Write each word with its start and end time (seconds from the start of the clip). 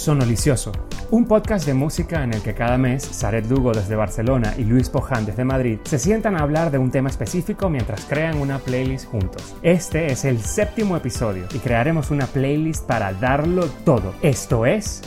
Sonolicioso, 0.00 0.72
un 1.10 1.26
podcast 1.26 1.66
de 1.66 1.74
música 1.74 2.24
en 2.24 2.32
el 2.32 2.40
que 2.40 2.54
cada 2.54 2.78
mes 2.78 3.02
Saret 3.02 3.44
Lugo 3.50 3.72
desde 3.72 3.96
Barcelona 3.96 4.54
y 4.56 4.64
Luis 4.64 4.88
Poján 4.88 5.26
desde 5.26 5.44
Madrid 5.44 5.78
se 5.84 5.98
sientan 5.98 6.36
a 6.36 6.38
hablar 6.40 6.70
de 6.70 6.78
un 6.78 6.90
tema 6.90 7.10
específico 7.10 7.68
mientras 7.68 8.06
crean 8.06 8.40
una 8.40 8.60
playlist 8.60 9.10
juntos. 9.10 9.54
Este 9.60 10.10
es 10.10 10.24
el 10.24 10.40
séptimo 10.40 10.96
episodio 10.96 11.44
y 11.52 11.58
crearemos 11.58 12.10
una 12.10 12.24
playlist 12.24 12.86
para 12.86 13.12
darlo 13.12 13.66
todo. 13.84 14.14
Esto 14.22 14.64
es 14.64 15.02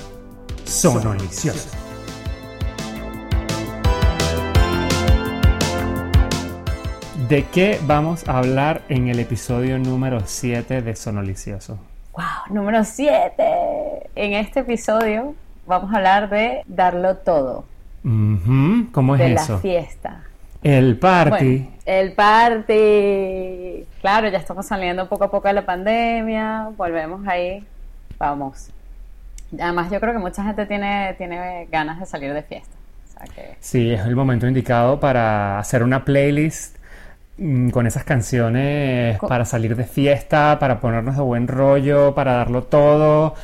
Sonolicioso. 0.63 1.69
¿De 7.27 7.45
qué 7.45 7.79
vamos 7.87 8.29
a 8.29 8.37
hablar 8.37 8.83
en 8.89 9.07
el 9.07 9.17
episodio 9.17 9.79
número 9.79 10.21
7 10.23 10.83
de 10.83 10.95
Sonolicioso? 10.95 11.79
¡Wow! 12.11 12.53
Número 12.55 12.83
7. 12.83 13.72
En 14.15 14.33
este 14.33 14.61
episodio 14.61 15.35
vamos 15.65 15.93
a 15.93 15.97
hablar 15.97 16.29
de 16.29 16.61
darlo 16.67 17.17
todo. 17.17 17.65
¿Cómo 18.03 19.15
es 19.15 19.19
de 19.19 19.33
eso? 19.33 19.53
la 19.53 19.59
fiesta. 19.59 20.23
El 20.61 20.97
party. 20.97 21.57
Bueno, 21.57 21.71
el 21.85 22.13
party. 22.13 23.85
Claro, 24.01 24.29
ya 24.29 24.37
estamos 24.37 24.65
saliendo 24.65 25.07
poco 25.09 25.25
a 25.25 25.31
poco 25.31 25.47
de 25.47 25.53
la 25.55 25.65
pandemia. 25.65 26.69
Volvemos 26.77 27.25
ahí. 27.27 27.63
Vamos. 28.17 28.69
Además, 29.59 29.91
yo 29.91 29.99
creo 29.99 30.13
que 30.13 30.19
mucha 30.19 30.43
gente 30.43 30.65
tiene, 30.65 31.13
tiene 31.17 31.67
ganas 31.71 31.99
de 31.99 32.05
salir 32.05 32.33
de 32.33 32.43
fiesta. 32.43 32.75
O 33.07 33.11
sea 33.11 33.25
que. 33.33 33.55
Sí, 33.59 33.91
es 33.91 34.01
el 34.05 34.15
momento 34.15 34.47
indicado 34.47 34.99
para 34.99 35.59
hacer 35.59 35.83
una 35.83 36.03
playlist 36.05 36.77
mm, 37.37 37.69
con 37.69 37.85
esas 37.87 38.03
canciones 38.03 39.17
Co- 39.17 39.27
para 39.27 39.45
salir 39.45 39.75
de 39.75 39.83
fiesta, 39.85 40.57
para 40.59 40.79
ponernos 40.79 41.15
de 41.17 41.21
buen 41.23 41.47
rollo, 41.47 42.15
para 42.15 42.33
darlo 42.33 42.63
todo, 42.63 43.35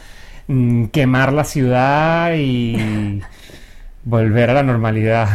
mm, 0.49 0.85
quemar 0.87 1.31
la 1.31 1.45
ciudad 1.45 2.33
y 2.35 3.21
volver 4.03 4.49
a 4.49 4.53
la 4.55 4.63
normalidad. 4.63 5.29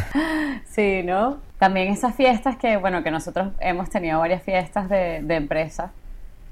Sí, 0.67 1.03
¿no? 1.05 1.39
También 1.59 1.89
esas 1.89 2.15
fiestas 2.15 2.57
que, 2.57 2.77
bueno, 2.77 3.03
que 3.03 3.11
nosotros 3.11 3.49
hemos 3.61 3.89
tenido 3.89 4.19
varias 4.19 4.43
fiestas 4.43 4.89
de, 4.91 5.21
de 5.23 5.35
empresa 5.37 5.93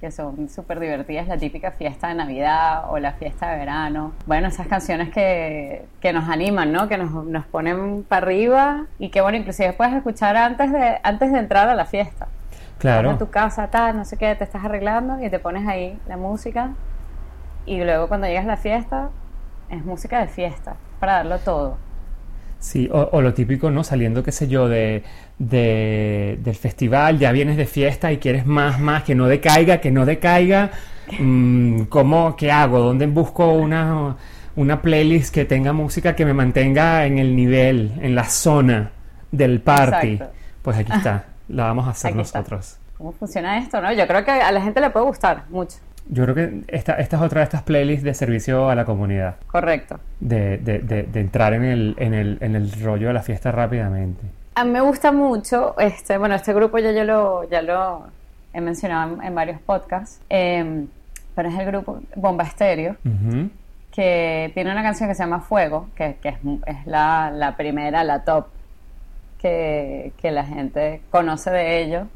que 0.01 0.11
son 0.11 0.49
súper 0.49 0.81
divertidas, 0.81 1.29
la 1.29 1.39
típica 1.39 1.71
fiesta 1.71 2.09
de 2.09 2.15
Navidad 2.15 2.91
o 2.91 2.99
la 2.99 3.13
fiesta 3.13 3.53
de 3.53 3.59
verano. 3.59 4.13
Bueno, 4.27 4.49
esas 4.49 4.67
canciones 4.67 5.11
que, 5.11 5.85
que 6.01 6.13
nos 6.13 6.29
animan, 6.29 6.73
¿no? 6.73 6.89
Que 6.89 6.99
nos, 6.99 7.13
nos 7.25 7.47
ponen 7.47 8.03
para 8.03 8.27
arriba 8.27 8.87
y 8.99 9.11
que, 9.11 9.21
bueno, 9.21 9.39
inclusive 9.39 9.73
puedes 9.75 9.95
escuchar 9.95 10.37
antes 10.37 10.73
de, 10.73 10.99
antes 11.05 11.31
de 11.31 11.39
entrar 11.39 11.69
a 11.69 11.75
la 11.77 11.85
fiesta. 11.85 12.27
Estás 12.51 12.77
Claro. 12.81 13.11
en 13.13 13.19
tu 13.19 13.31
casa, 13.31 13.69
tal, 13.69 13.97
no 13.97 14.05
sé 14.05 14.17
qué, 14.17 14.35
te 14.35 14.43
estás 14.43 14.65
arreglando 14.65 15.25
y 15.25 15.31
te 15.31 15.39
pones 15.39 15.69
ahí 15.69 15.97
la 16.09 16.17
música 16.17 16.71
y 17.67 17.79
luego 17.83 18.09
cuando 18.09 18.27
llegas 18.27 18.45
a 18.45 18.49
la 18.49 18.57
fiesta 18.57 19.11
es 19.71 19.85
música 19.85 20.21
de 20.21 20.29
fiesta, 20.29 20.77
para 21.01 21.15
darlo 21.15 21.39
todo. 21.39 21.79
Sí, 22.59 22.89
o, 22.93 23.09
o 23.13 23.21
lo 23.23 23.35
típico, 23.35 23.71
¿no? 23.73 23.83
Saliendo, 23.83 24.23
qué 24.23 24.31
sé 24.31 24.47
yo, 24.47 24.69
de, 24.69 25.03
de- 25.39 26.39
del 26.43 26.55
festival, 26.55 27.19
ya 27.19 27.33
vienes 27.33 27.57
de 27.57 27.67
fiesta 27.67 28.13
y 28.13 28.19
quieres 28.19 28.47
más, 28.47 28.79
más, 28.79 29.03
que 29.03 29.15
no 29.17 29.27
decaiga, 29.27 29.79
que 29.81 29.91
no 29.91 30.07
decaiga. 30.07 30.71
Mm, 31.19 31.83
¿cómo, 31.85 32.37
qué 32.37 32.53
hago? 32.53 32.79
¿Dónde 32.79 33.07
busco 33.07 33.53
una, 33.53 34.17
una 34.55 34.81
playlist 34.81 35.35
que 35.35 35.45
tenga 35.45 35.73
música 35.73 36.15
que 36.15 36.25
me 36.25 36.35
mantenga 36.35 37.05
en 37.05 37.19
el 37.19 37.35
nivel, 37.35 37.93
en 38.01 38.15
la 38.15 38.25
zona 38.25 38.93
del 39.33 39.61
party? 39.61 40.13
Exacto. 40.13 40.35
Pues 40.63 40.77
aquí 40.79 40.93
está, 40.93 41.25
la 41.49 41.65
vamos 41.65 41.89
a 41.89 41.91
hacer 41.91 42.13
Aquí 42.13 42.21
está. 42.21 42.39
nosotros. 42.39 42.79
¿Cómo 42.97 43.11
funciona 43.11 43.59
esto, 43.59 43.81
no? 43.81 43.93
Yo 43.93 44.07
creo 44.07 44.25
que 44.25 44.31
a 44.31 44.53
la 44.53 44.61
gente 44.61 44.81
le 44.81 44.91
puede 44.91 45.07
gustar 45.07 45.45
mucho. 45.51 45.79
Yo 46.09 46.25
creo 46.25 46.35
que 46.35 46.63
esta, 46.69 46.95
esta 46.95 47.17
es 47.17 47.23
otra 47.23 47.41
de 47.41 47.45
estas 47.45 47.63
playlists 47.63 48.05
de 48.05 48.13
servicio 48.15 48.69
a 48.69 48.75
la 48.75 48.85
comunidad, 48.85 49.37
Correcto. 49.47 50.01
de, 50.21 50.59
de- 50.59 50.81
de- 50.81 51.05
de 51.05 51.21
entrar 51.21 51.55
en 51.55 51.65
el, 51.65 51.95
en, 51.99 52.13
el, 52.15 52.39
en 52.41 52.57
el 52.57 52.71
rollo 52.83 53.07
de 53.09 53.15
la 53.15 53.23
fiesta 53.23 53.53
rápidamente. 53.53 54.21
A 54.55 54.65
mí 54.65 54.71
me 54.71 54.81
gusta 54.81 55.13
mucho, 55.13 55.75
este, 55.79 56.19
bueno, 56.19 56.35
este 56.35 56.53
grupo 56.53 56.79
ya 56.79 56.93
yo 56.93 57.05
lo, 57.05 57.49
ya 57.49 57.63
lo 57.63 58.05
he 58.53 58.61
mencionado 58.61 59.15
en, 59.15 59.23
en 59.23 59.35
varios 59.35 59.61
podcasts, 59.63 60.21
eh, 60.29 60.85
pero 61.35 61.49
es 61.49 61.59
el 61.59 61.67
grupo 61.67 62.01
Bomba 62.17 62.45
Estéreo, 62.45 62.97
que 63.91 64.51
tiene 64.55 64.73
una 64.73 64.83
canción 64.83 65.09
que 65.09 65.15
se 65.15 65.23
llama 65.23 65.41
Fuego, 65.41 65.89
que, 65.95 66.17
que 66.23 66.31
es, 66.31 66.37
es 66.67 66.87
la, 66.87 67.31
la 67.31 67.57
primera, 67.57 68.05
la 68.05 68.25
top, 68.25 68.47
que, 69.39 70.13
que 70.19 70.31
la 70.31 70.45
gente 70.45 71.01
conoce 71.11 71.51
de 71.51 71.83
ellos. 71.83 72.07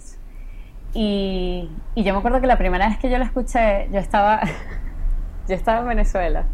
Y, 0.94 1.69
y 1.94 2.04
yo 2.04 2.12
me 2.12 2.20
acuerdo 2.20 2.41
que 2.41 2.47
la 2.47 2.56
primera 2.56 2.88
vez 2.88 2.98
que 2.98 3.10
yo 3.10 3.19
la 3.19 3.26
escuché, 3.26 3.88
yo 3.92 3.98
estaba, 3.98 4.41
yo 5.48 5.54
estaba 5.54 5.80
en 5.80 5.88
Venezuela 5.88 6.44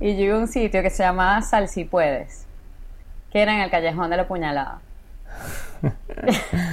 y 0.00 0.16
yo 0.16 0.24
iba 0.24 0.36
a 0.36 0.40
un 0.40 0.48
sitio 0.48 0.82
que 0.82 0.90
se 0.90 1.02
llamaba 1.02 1.40
Sal 1.42 1.68
si 1.68 1.84
puedes, 1.84 2.46
que 3.30 3.42
era 3.42 3.54
en 3.54 3.60
el 3.60 3.70
callejón 3.70 4.10
de 4.10 4.16
la 4.16 4.28
puñalada, 4.28 4.80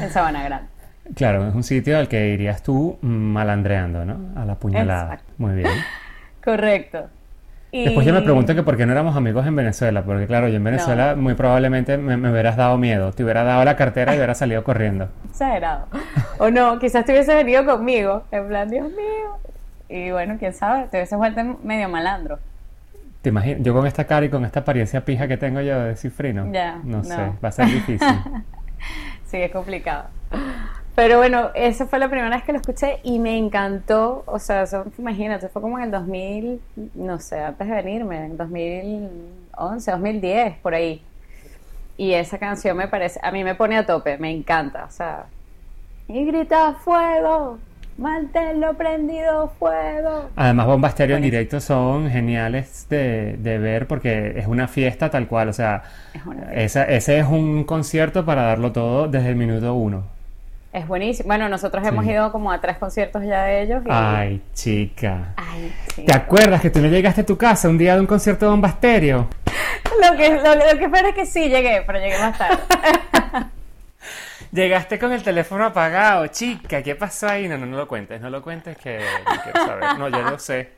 en 0.02 0.10
Sabana 0.10 0.44
Grande. 0.44 0.70
Claro, 1.16 1.48
es 1.48 1.54
un 1.54 1.64
sitio 1.64 1.98
al 1.98 2.08
que 2.08 2.30
irías 2.30 2.64
tú 2.64 2.98
malandreando, 3.02 4.06
¿no? 4.06 4.40
A 4.40 4.46
la 4.46 4.56
puñalada. 4.56 5.14
Exacto. 5.14 5.34
Muy 5.38 5.56
bien. 5.56 5.72
Correcto. 6.44 7.10
Después 7.84 8.06
yo 8.06 8.14
me 8.14 8.22
pregunto 8.22 8.56
que 8.56 8.64
por 8.64 8.78
qué 8.78 8.86
no 8.86 8.94
éramos 8.94 9.16
amigos 9.16 9.46
en 9.46 9.56
Venezuela, 9.56 10.04
porque 10.04 10.28
claro, 10.28 10.48
yo 10.48 10.56
en 10.56 10.64
Venezuela 10.64 11.16
muy 11.16 11.34
probablemente 11.34 11.98
me, 11.98 12.16
me 12.16 12.32
hubieras 12.32 12.56
dado 12.56 12.78
miedo, 12.78 13.12
te 13.12 13.24
hubiera 13.24 13.44
dado 13.44 13.66
la 13.66 13.76
cartera 13.76 14.14
y 14.14 14.18
hubieras 14.18 14.38
salido 14.38 14.64
corriendo. 14.64 15.10
Exagerado. 15.30 15.88
O 16.40 16.50
no, 16.50 16.80
quizás 16.80 17.06
te 17.06 17.12
hubieses 17.12 17.36
venido 17.36 17.66
conmigo, 17.66 18.24
en 18.32 18.48
plan, 18.48 18.70
Dios 18.70 18.88
mío. 18.90 19.38
Y 19.90 20.12
bueno, 20.12 20.38
quién 20.40 20.54
sabe, 20.54 20.88
te 20.90 20.98
hubieses 20.98 21.18
vuelto 21.18 21.42
medio 21.64 21.90
malandro. 21.90 22.40
¿Te 23.22 23.30
imaginas? 23.30 23.62
Yo 23.64 23.74
con 23.74 23.88
esta 23.88 24.06
cara 24.06 24.26
y 24.26 24.30
con 24.30 24.46
esta 24.46 24.60
apariencia 24.60 25.04
pija 25.04 25.28
que 25.28 25.38
tengo 25.38 25.60
yo 25.60 25.80
de 25.80 25.96
cifrino. 25.96 26.52
Ya, 26.52 26.80
no, 26.84 26.98
no. 26.98 27.04
sé, 27.04 27.32
va 27.44 27.50
a 27.50 27.52
ser 27.52 27.66
difícil. 27.66 28.08
Sí, 29.26 29.38
es 29.38 29.52
complicado. 29.52 30.06
Pero 30.96 31.18
bueno, 31.18 31.52
esa 31.56 31.88
fue 31.88 32.00
la 32.00 32.08
primera 32.10 32.30
vez 32.30 32.44
que 32.44 32.54
lo 32.54 32.60
escuché 32.60 33.00
y 33.04 33.20
me 33.20 33.38
encantó. 33.38 34.24
O 34.28 34.40
sea, 34.40 34.64
eso, 34.64 34.86
imagínate, 34.98 35.50
fue 35.50 35.62
como 35.62 35.78
en 35.78 35.86
el 35.86 35.92
2000, 35.92 36.62
no 36.96 37.20
sé, 37.20 37.40
antes 37.42 37.68
de 37.68 37.74
venirme, 37.76 38.26
en 38.26 38.38
2011, 38.38 39.92
2010, 39.92 40.58
por 40.60 40.74
ahí. 40.74 41.02
Y 41.98 42.14
esa 42.14 42.38
canción 42.38 42.78
me 42.78 42.88
parece, 42.88 43.20
a 43.24 43.32
mí 43.32 43.44
me 43.44 43.56
pone 43.56 43.78
a 43.78 43.86
tope, 43.86 44.18
me 44.18 44.32
encanta. 44.32 44.86
O 44.86 44.92
sea, 44.92 45.26
y 46.08 46.26
grita 46.26 46.74
fuego, 46.76 47.58
manténlo 47.98 48.74
prendido 48.76 49.50
fuego. 49.60 50.30
Además, 50.38 50.66
Bomba 50.68 50.88
Estéreo 50.90 51.18
en 51.18 51.24
directo 51.24 51.60
son 51.60 52.10
geniales 52.10 52.88
de, 52.90 53.38
de 53.38 53.58
ver 53.58 53.88
porque 53.88 54.34
es 54.38 54.48
una 54.48 54.68
fiesta 54.70 55.10
tal 55.10 55.28
cual. 55.28 55.50
O 55.50 55.54
sea, 55.54 55.84
Es 56.54 56.76
esa- 56.78 56.86
ese 56.86 57.20
es 57.20 57.26
un 57.28 57.66
concierto 57.66 58.26
para 58.26 58.44
darlo 58.44 58.72
todo 58.72 59.08
desde 59.10 59.30
el 59.30 59.36
minuto 59.36 59.74
uno. 59.76 60.15
Es 60.76 60.86
buenísimo. 60.90 61.28
Bueno, 61.28 61.48
nosotros 61.48 61.88
hemos 61.88 62.06
ido 62.06 62.34
como 62.34 62.52
a 62.52 62.60
tres 62.60 62.78
conciertos 62.78 63.24
ya 63.24 63.46
de 63.46 63.62
ellos. 63.62 63.82
Y... 63.86 63.90
Ay, 63.90 64.42
chica. 64.54 65.34
Ay, 65.38 65.74
sí. 65.96 66.04
¿Te 66.04 66.14
acuerdas 66.14 66.60
que 66.60 66.70
tú 66.70 66.82
no 66.82 66.90
llegaste 66.90 67.22
a 67.22 67.26
tu 67.26 67.38
casa 67.38 67.70
un 67.70 67.78
día 67.78 67.94
de 67.94 68.02
un 68.02 68.06
concierto 68.06 68.44
de 68.44 68.52
Bomba 68.52 68.68
Estéreo? 68.68 69.30
Lo 70.02 70.18
que, 70.18 70.32
lo, 70.32 70.54
lo 70.54 70.78
que 70.78 70.84
espero 70.84 71.08
es 71.08 71.16
que 71.16 71.26
sí 71.26 71.48
llegué, 71.48 71.82
pero 71.88 71.98
llegué 71.98 72.20
más 72.20 72.38
tarde. 72.38 72.58
Llegaste 74.52 75.00
con 75.00 75.14
el 75.14 75.24
teléfono 75.24 75.66
apagado, 75.66 76.28
chica, 76.28 76.84
¿qué 76.84 76.96
pasó 76.96 77.30
ahí? 77.30 77.48
No, 77.48 77.58
no, 77.58 77.66
no 77.66 77.78
lo 77.78 77.88
cuentes, 77.88 78.20
no 78.20 78.30
lo 78.30 78.42
cuentes 78.42 78.76
que 78.76 79.00
no 79.00 79.42
quiero 79.44 79.66
saber. 79.66 79.98
No, 79.98 80.10
ya 80.10 80.30
lo 80.30 80.38
sé, 80.40 80.72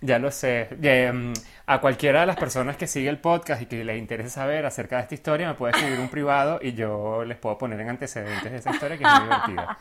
ya 0.00 0.18
lo 0.18 0.30
sé. 0.30 0.68
Eh, 0.82 1.32
a 1.66 1.80
cualquiera 1.80 2.20
de 2.20 2.26
las 2.26 2.36
personas 2.36 2.76
que 2.76 2.86
sigue 2.86 3.08
el 3.08 3.18
podcast 3.18 3.62
y 3.62 3.66
que 3.66 3.82
les 3.84 3.98
interese 3.98 4.30
saber 4.30 4.64
acerca 4.66 4.96
de 4.96 5.02
esta 5.02 5.14
historia, 5.14 5.48
me 5.48 5.54
puede 5.54 5.72
escribir 5.76 5.98
un 5.98 6.08
privado 6.08 6.60
y 6.62 6.74
yo 6.74 7.24
les 7.24 7.36
puedo 7.38 7.58
poner 7.58 7.80
en 7.80 7.88
antecedentes 7.88 8.52
de 8.52 8.58
esa 8.58 8.70
historia 8.70 8.96
que 8.96 9.04
es 9.04 9.10
muy 9.10 9.22
divertida. 9.24 9.78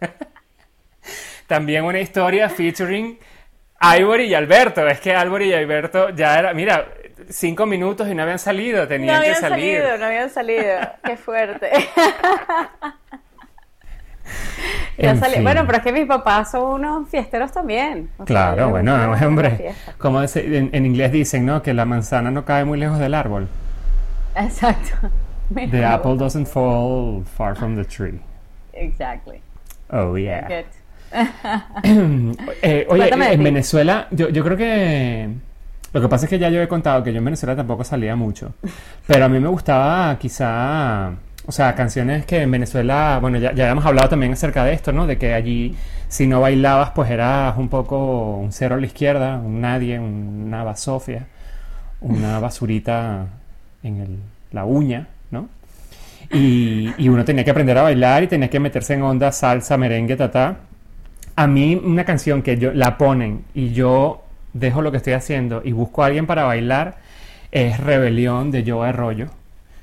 También 1.46 1.84
una 1.84 2.00
historia 2.00 2.48
featuring 2.48 3.18
Ivory 3.80 4.24
y 4.24 4.34
Alberto. 4.34 4.86
Es 4.86 5.00
que 5.00 5.12
Ivory 5.12 5.50
y 5.50 5.54
Alberto 5.54 6.10
ya 6.10 6.38
era, 6.38 6.52
mira, 6.54 6.88
cinco 7.28 7.66
minutos 7.66 8.08
y 8.08 8.14
no 8.14 8.22
habían 8.22 8.38
salido, 8.38 8.82
No 8.82 8.88
tenían 8.88 9.20
que 9.22 9.28
habían 9.28 9.40
salir. 9.40 9.78
salido, 9.78 9.98
no 9.98 10.06
habían 10.06 10.30
salido. 10.30 10.78
Qué 11.04 11.16
fuerte. 11.16 11.70
Ya. 14.98 15.14
Bueno, 15.42 15.64
pero 15.64 15.78
es 15.78 15.84
que 15.84 15.92
mis 15.92 16.06
papás 16.06 16.50
son 16.50 16.80
unos 16.80 17.08
fiesteros 17.08 17.52
también. 17.52 18.10
O 18.18 18.24
Claro, 18.24 18.70
bueno, 18.70 19.12
hombre, 19.24 19.72
como 19.96 20.20
en, 20.22 20.70
en 20.72 20.86
inglés 20.86 21.12
dicen, 21.12 21.46
¿no? 21.46 21.62
Que 21.62 21.72
la 21.72 21.84
manzana 21.84 22.32
no 22.32 22.44
cae 22.44 22.64
muy 22.64 22.78
lejos 22.78 22.98
del 22.98 23.14
árbol. 23.14 23.48
Exacto. 24.34 25.08
The 25.70 25.84
apple 25.84 26.16
doesn't 26.16 26.46
fall 26.46 27.24
far 27.24 27.56
from 27.56 27.76
the 27.76 27.84
tree. 27.84 28.20
Exactly. 28.74 29.40
Oh, 29.90 30.16
yeah. 30.16 30.46
Good. 30.48 30.66
Eh, 32.62 32.86
oye, 32.90 33.08
en. 33.08 33.42
Venezuela, 33.42 34.08
yo, 34.10 34.28
yo 34.28 34.44
creo 34.44 34.56
que... 34.56 35.28
Lo 35.92 36.02
que 36.02 36.08
pasa 36.08 36.26
es 36.26 36.30
que 36.30 36.38
ya 36.38 36.50
yo 36.50 36.60
he 36.60 36.68
contado 36.68 37.02
que 37.02 37.12
yo 37.12 37.18
en 37.18 37.24
Venezuela 37.24 37.56
tampoco 37.56 37.82
salía 37.82 38.14
mucho. 38.14 38.52
Pero 39.06 39.24
a 39.24 39.28
mí 39.28 39.40
me 39.40 39.48
gustaba 39.48 40.18
quizá 40.18 41.12
O 41.48 41.52
sea, 41.52 41.74
canciones 41.74 42.26
que 42.26 42.42
en 42.42 42.50
Venezuela, 42.50 43.18
bueno, 43.22 43.38
ya, 43.38 43.54
ya 43.54 43.70
hemos 43.70 43.86
hablado 43.86 44.10
también 44.10 44.32
acerca 44.34 44.64
de 44.64 44.74
esto, 44.74 44.92
¿no? 44.92 45.06
De 45.06 45.16
que 45.18 45.32
allí 45.34 45.74
si 46.08 46.26
no 46.26 46.42
bailabas, 46.42 46.90
pues 46.92 47.10
eras 47.10 47.56
un 47.58 47.68
poco 47.70 48.36
un 48.36 48.52
cero 48.52 48.74
a 48.76 48.78
la 48.80 48.86
izquierda, 48.86 49.36
un 49.38 49.60
nadie, 49.62 49.98
una 49.98 50.62
basofia, 50.64 51.26
una 52.00 52.40
basurita 52.40 53.26
en 53.82 54.00
el- 54.00 54.18
la 54.52 54.64
uña, 54.66 55.08
¿no? 55.30 55.48
Y, 56.32 56.94
y 56.98 57.08
uno 57.10 57.24
tenía 57.24 57.44
que 57.44 57.50
aprender 57.52 57.78
a 57.78 57.82
bailar 57.82 58.22
y 58.24 58.28
tenía 58.28 58.50
que 58.50 58.60
meterse 58.60 58.94
en 58.94 59.02
onda 59.02 59.32
salsa, 59.32 59.76
merengue, 59.78 60.16
tatá. 60.16 60.58
A 61.36 61.46
mí 61.48 61.74
una 61.76 62.04
canción 62.04 62.42
que 62.42 62.58
yo 62.58 62.72
la 62.74 62.98
ponen 62.98 63.44
y 63.54 63.72
yo 63.72 64.24
dejo 64.54 64.82
lo 64.82 64.90
que 64.92 64.98
estoy 64.98 65.14
haciendo 65.14 65.62
y 65.64 65.72
busco 65.72 66.02
a 66.02 66.06
alguien 66.06 66.26
para 66.26 66.44
bailar 66.44 66.98
es 67.52 67.80
Rebelión 67.80 68.50
de 68.50 68.64
Joe 68.66 68.88
Arroyo. 68.88 69.28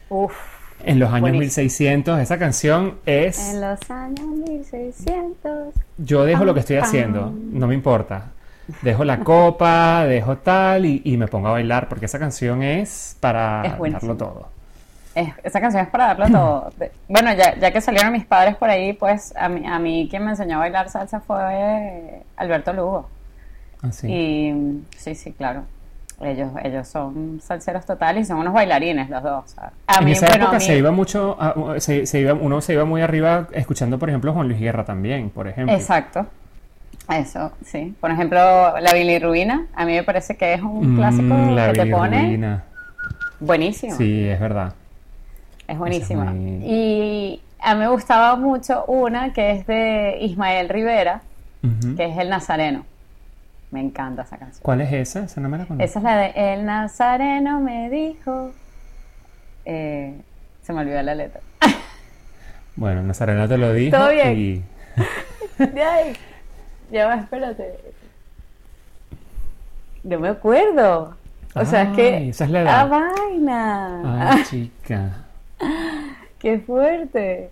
Uf, 0.09 0.35
En 0.83 0.99
los 0.99 1.09
años 1.09 1.21
Buenísimo. 1.21 1.39
1600 1.63 2.19
esa 2.19 2.37
canción 2.37 2.95
es... 3.05 3.39
en 3.53 3.61
los 3.61 3.89
años 3.89 4.27
1600. 4.27 5.73
Yo 5.97 6.25
dejo 6.25 6.45
lo 6.45 6.53
que 6.53 6.59
estoy 6.59 6.77
haciendo, 6.77 7.31
no 7.51 7.67
me 7.67 7.73
importa. 7.73 8.31
Dejo 8.81 9.03
la 9.05 9.19
copa, 9.23 10.05
dejo 10.05 10.37
tal 10.37 10.85
y, 10.85 11.01
y 11.05 11.17
me 11.17 11.27
pongo 11.27 11.47
a 11.49 11.51
bailar 11.51 11.87
porque 11.87 12.05
esa 12.05 12.19
canción 12.19 12.63
es 12.63 13.15
para 13.19 13.63
Es 13.63 13.91
darlo 13.93 14.15
todo. 14.17 14.47
Es- 15.13 15.33
esa 15.43 15.61
canción 15.61 15.83
es 15.83 15.89
para 15.89 16.07
darlo 16.07 16.29
todo. 16.29 16.73
Bueno, 17.07 17.33
ya, 17.33 17.55
ya 17.57 17.71
que 17.71 17.79
salieron 17.81 18.11
mis 18.11 18.25
padres 18.25 18.55
por 18.55 18.69
ahí, 18.69 18.93
pues 18.93 19.33
a 19.37 19.47
mí, 19.49 19.65
a 19.65 19.79
mí 19.79 20.07
quien 20.09 20.25
me 20.25 20.31
enseñó 20.31 20.57
a 20.57 20.59
bailar 20.59 20.89
salsa 20.89 21.19
fue 21.21 22.23
Alberto 22.35 22.73
Lugo. 22.73 23.09
Así. 23.81 24.07
Y 24.07 24.51
mm, 24.53 24.85
sí, 24.97 25.15
sí, 25.15 25.31
claro. 25.31 25.63
Ellos, 26.25 26.49
ellos 26.63 26.87
son 26.87 27.39
salseros 27.41 27.85
totales 27.85 28.23
y 28.23 28.25
son 28.27 28.37
unos 28.39 28.53
bailarines 28.53 29.09
los 29.09 29.21
dos. 29.23 29.55
a 29.87 29.99
en 29.99 30.05
mí, 30.05 30.11
esa 30.13 30.25
bueno, 30.27 30.33
a 30.33 30.37
época 30.45 30.57
mí- 30.59 30.65
se 30.65 30.77
iba 30.77 30.91
mucho, 30.91 31.37
a- 31.39 31.79
se, 31.79 32.05
se 32.05 32.19
iba, 32.21 32.33
uno 32.33 32.61
se 32.61 32.73
iba 32.73 32.85
muy 32.85 33.01
arriba 33.01 33.47
escuchando, 33.53 33.97
por 33.99 34.09
ejemplo, 34.09 34.33
Juan 34.33 34.47
Luis 34.47 34.59
Guerra 34.59 34.83
también, 34.85 35.29
por 35.29 35.47
ejemplo. 35.47 35.75
Exacto. 35.75 36.25
Eso, 37.09 37.51
sí. 37.63 37.93
Por 38.01 38.09
ejemplo, 38.11 38.39
la 38.79 38.91
bilirruina, 38.93 39.67
a 39.75 39.85
mí 39.85 39.93
me 39.93 40.03
parece 40.03 40.35
que 40.35 40.53
es 40.55 40.61
un 40.61 40.95
clásico 40.95 41.33
Mm, 41.35 41.55
la 41.55 41.71
que 41.71 41.79
te 41.83 41.85
pone 41.91 42.17
bilirrubina. 42.17 42.63
buenísimo. 43.39 43.95
Sí, 43.95 44.27
es 44.27 44.39
verdad. 44.39 44.73
Es 45.67 45.77
buenísima. 45.77 46.25
muy- 46.25 46.63
Y 46.65 47.41
a 47.61 47.73
mí 47.75 47.79
me 47.81 47.87
gustaba 47.89 48.35
mucho 48.35 48.85
una 48.85 49.33
que 49.33 49.51
es 49.51 49.67
de 49.67 50.17
Ismael 50.21 50.69
Rivera, 50.69 51.21
que 51.97 52.05
es 52.05 52.17
El 52.17 52.29
Nazareno. 52.29 52.85
Me 53.75 53.81
encanta 53.81 54.21
esa 54.21 54.37
canción. 54.37 54.61
¿Cuál 54.63 54.79
es 54.79 54.93
esa? 54.93 55.25
Esa 55.25 55.41
no 55.41 55.49
me 55.49 55.57
la 55.57 55.65
conozco. 55.65 55.83
Esa 55.83 55.99
es 55.99 56.03
la 56.05 56.15
de 56.15 56.53
El 56.53 56.65
Nazareno 56.65 57.59
me 57.59 57.89
dijo. 57.89 58.53
Eh, 59.65 60.15
se 60.61 60.71
me 60.71 60.79
olvidó 60.79 61.01
la 61.01 61.13
letra. 61.13 61.41
Bueno, 62.77 63.03
Nazareno 63.03 63.47
te 63.49 63.57
lo 63.57 63.73
dijo. 63.73 63.97
Todo 63.97 64.11
bien. 64.11 64.37
y- 64.37 64.63
Ay, 65.59 66.13
ya 66.89 67.07
va, 67.07 67.15
espérate. 67.15 67.77
No 70.03 70.19
me 70.19 70.29
acuerdo. 70.29 71.15
O 71.53 71.65
sea, 71.65 71.83
es 71.83 71.89
que. 71.95 72.29
esa 72.29 72.45
es 72.45 72.51
la 72.51 72.61
edad. 72.61 72.79
¡Ah, 72.81 72.85
vaina! 72.85 74.29
Ay, 74.31 74.43
chica. 74.49 75.09
¡Qué 76.39 76.59
fuerte! 76.59 77.49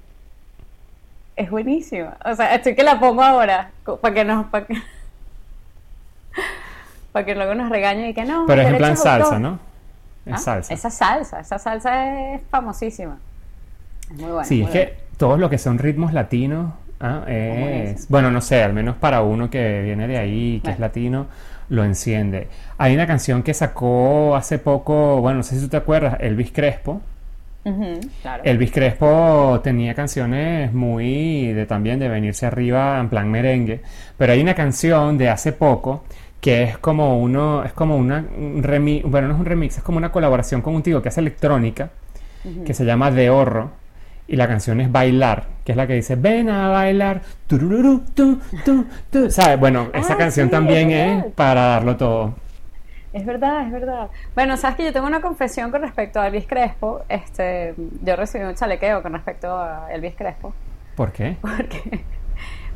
Es 1.36 1.50
buenísima. 1.50 2.16
O 2.26 2.34
sea, 2.36 2.54
estoy 2.56 2.76
que 2.76 2.84
la 2.84 2.98
pongo 3.00 3.24
ahora. 3.24 3.72
Para 4.02 4.14
que 4.14 4.24
nos. 4.26 4.46
Para 4.48 4.66
que, 4.68 4.76
para 7.14 7.26
que 7.26 7.36
luego 7.36 7.56
nos 7.56 7.70
regañen 7.70 8.08
y 8.10 8.14
que 8.14 8.26
no. 8.26 8.44
Pero 8.46 8.62
es 8.64 8.68
en 8.68 8.78
plan 8.78 8.98
salsa, 8.98 9.40
¿no? 9.40 9.60
Es 10.26 10.34
Ah, 10.34 10.38
salsa. 10.38 10.74
Esa 10.74 10.90
salsa, 10.90 11.40
esa 11.40 11.58
salsa 11.60 12.34
es 12.36 12.42
famosísima. 12.50 13.18
Es 14.12 14.18
muy 14.18 14.32
buena. 14.32 14.44
Sí, 14.44 14.58
muy 14.58 14.66
es 14.66 14.72
que 14.72 14.98
todos 15.18 15.40
lo 15.40 15.50
que 15.50 15.58
son 15.58 15.78
ritmos 15.78 16.12
latinos, 16.14 16.74
ah, 17.00 17.24
es- 17.28 18.10
bueno, 18.10 18.32
no 18.32 18.42
sé, 18.42 18.62
al 18.64 18.74
menos 18.74 18.96
para 18.98 19.22
uno 19.22 19.50
que 19.50 19.82
viene 19.84 20.08
de 20.08 20.18
ahí, 20.18 20.60
que 20.64 20.72
es 20.72 20.80
latino, 20.80 21.28
lo 21.70 21.84
enciende. 21.86 22.48
Hay 22.78 22.94
una 22.94 23.08
canción 23.08 23.44
que 23.44 23.54
sacó 23.54 24.36
hace 24.36 24.60
poco, 24.60 25.22
bueno, 25.22 25.38
no 25.38 25.44
sé 25.44 25.56
si 25.56 25.62
tú 25.62 25.70
te 25.70 25.78
acuerdas, 25.78 26.18
Elvis 26.20 26.52
Crespo. 26.52 27.02
Ujú, 27.66 28.00
claro. 28.22 28.44
Elvis 28.44 28.72
Crespo 28.74 29.62
tenía 29.64 29.94
canciones 29.94 30.74
muy 30.74 31.54
de 31.54 31.66
también 31.66 31.98
de 32.00 32.10
venirse 32.10 32.46
arriba 32.46 33.00
en 33.00 33.08
plan 33.08 33.30
merengue, 33.32 33.82
pero 34.18 34.34
hay 34.34 34.42
una 34.42 34.54
canción 34.54 35.18
de 35.18 35.30
hace 35.30 35.54
poco 35.54 36.04
que 36.44 36.64
es 36.64 36.78
como 36.78 37.20
uno, 37.22 37.64
es 37.64 37.72
como 37.72 37.96
una 37.96 38.26
un 38.38 38.64
remix, 38.64 39.06
bueno, 39.10 39.30
no 39.30 39.34
es 39.36 39.40
un 39.40 39.46
remix, 39.46 39.78
es 39.78 39.84
como 39.84 39.98
una 39.98 40.12
colaboración 40.12 40.62
con 40.62 40.76
un 40.76 40.84
tío 40.84 41.02
que 41.02 41.08
hace 41.08 41.22
electrónica 41.22 41.92
que 42.66 42.74
se 42.74 42.84
llama 42.84 43.12
De 43.12 43.30
Horro 43.30 43.72
y 44.28 44.36
la 44.36 44.48
canción 44.50 44.82
es 44.82 44.92
Bailar, 44.92 45.46
que 45.64 45.72
es 45.72 45.78
la 45.78 45.88
que 45.88 45.94
dice 45.94 46.18
ven 46.18 46.50
a 46.50 46.68
bailar, 46.68 47.22
turururu, 47.48 48.02
tu, 48.14 48.42
tu, 48.66 48.86
tu. 49.10 49.32
¿Sabes? 49.32 49.58
Bueno, 49.58 49.88
esa 49.94 50.16
Ah, 50.16 50.18
canción 50.18 50.48
sí, 50.48 50.52
también 50.52 50.92
es 50.92 51.26
para 51.34 51.62
darlo 51.62 51.96
todo. 51.96 52.36
Es 53.14 53.26
verdad, 53.26 53.66
es 53.68 53.72
verdad. 53.72 54.10
Bueno, 54.36 54.58
sabes 54.58 54.76
que 54.76 54.86
yo 54.86 54.94
tengo 54.94 55.08
una 55.08 55.22
confesión 55.22 55.72
con 55.72 55.82
respecto 55.84 56.20
a 56.20 56.28
Elvis 56.28 56.48
Crespo. 56.48 57.04
Este, 57.08 57.76
yo 58.04 58.16
recibí 58.16 58.44
un 58.44 58.56
chalequeo 58.56 59.02
con 59.04 59.14
respecto 59.14 59.56
a 59.56 59.88
Elvis 59.94 60.16
Crespo. 60.16 60.54
¿Por 60.96 61.12
qué? 61.12 61.38
Porque, 61.42 62.04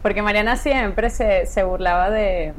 porque 0.02 0.22
Mariana 0.22 0.56
siempre 0.56 1.10
se, 1.10 1.46
se 1.48 1.64
burlaba 1.64 2.10
de, 2.12 2.54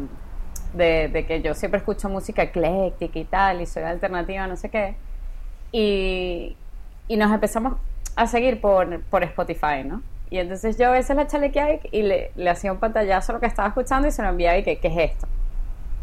de, 0.72 1.08
de 1.08 1.26
que 1.26 1.42
yo 1.42 1.54
siempre 1.54 1.78
escucho 1.78 2.08
música 2.08 2.42
ecléctica 2.42 3.18
y 3.18 3.24
tal, 3.24 3.60
y 3.62 3.66
soy 3.66 3.82
alternativa, 3.84 4.46
no 4.46 4.56
sé 4.56 4.70
qué. 4.70 4.96
Y, 5.72 6.56
y 7.08 7.16
nos 7.16 7.32
empezamos 7.32 7.74
a 8.16 8.26
seguir 8.26 8.60
por, 8.60 9.02
por 9.04 9.22
Spotify, 9.24 9.84
¿no? 9.84 10.02
Y 10.30 10.38
entonces 10.38 10.78
yo 10.78 10.88
a 10.88 10.92
veces 10.92 11.16
la 11.16 11.26
chalequeaba 11.26 11.70
y, 11.92 12.02
le, 12.02 12.32
le 12.36 12.50
hacía 12.50 12.72
un 12.72 12.78
pantallazo 12.80 13.32
a 13.32 13.34
lo 13.36 13.40
que 13.40 13.46
estaba 13.46 13.68
escuchando 13.68 14.08
y 14.08 14.12
se 14.12 14.22
lo 14.22 14.28
enviaba 14.30 14.58
y 14.58 14.64
que, 14.64 14.78
¿qué 14.80 14.88
es 14.88 15.12
esto? 15.12 15.28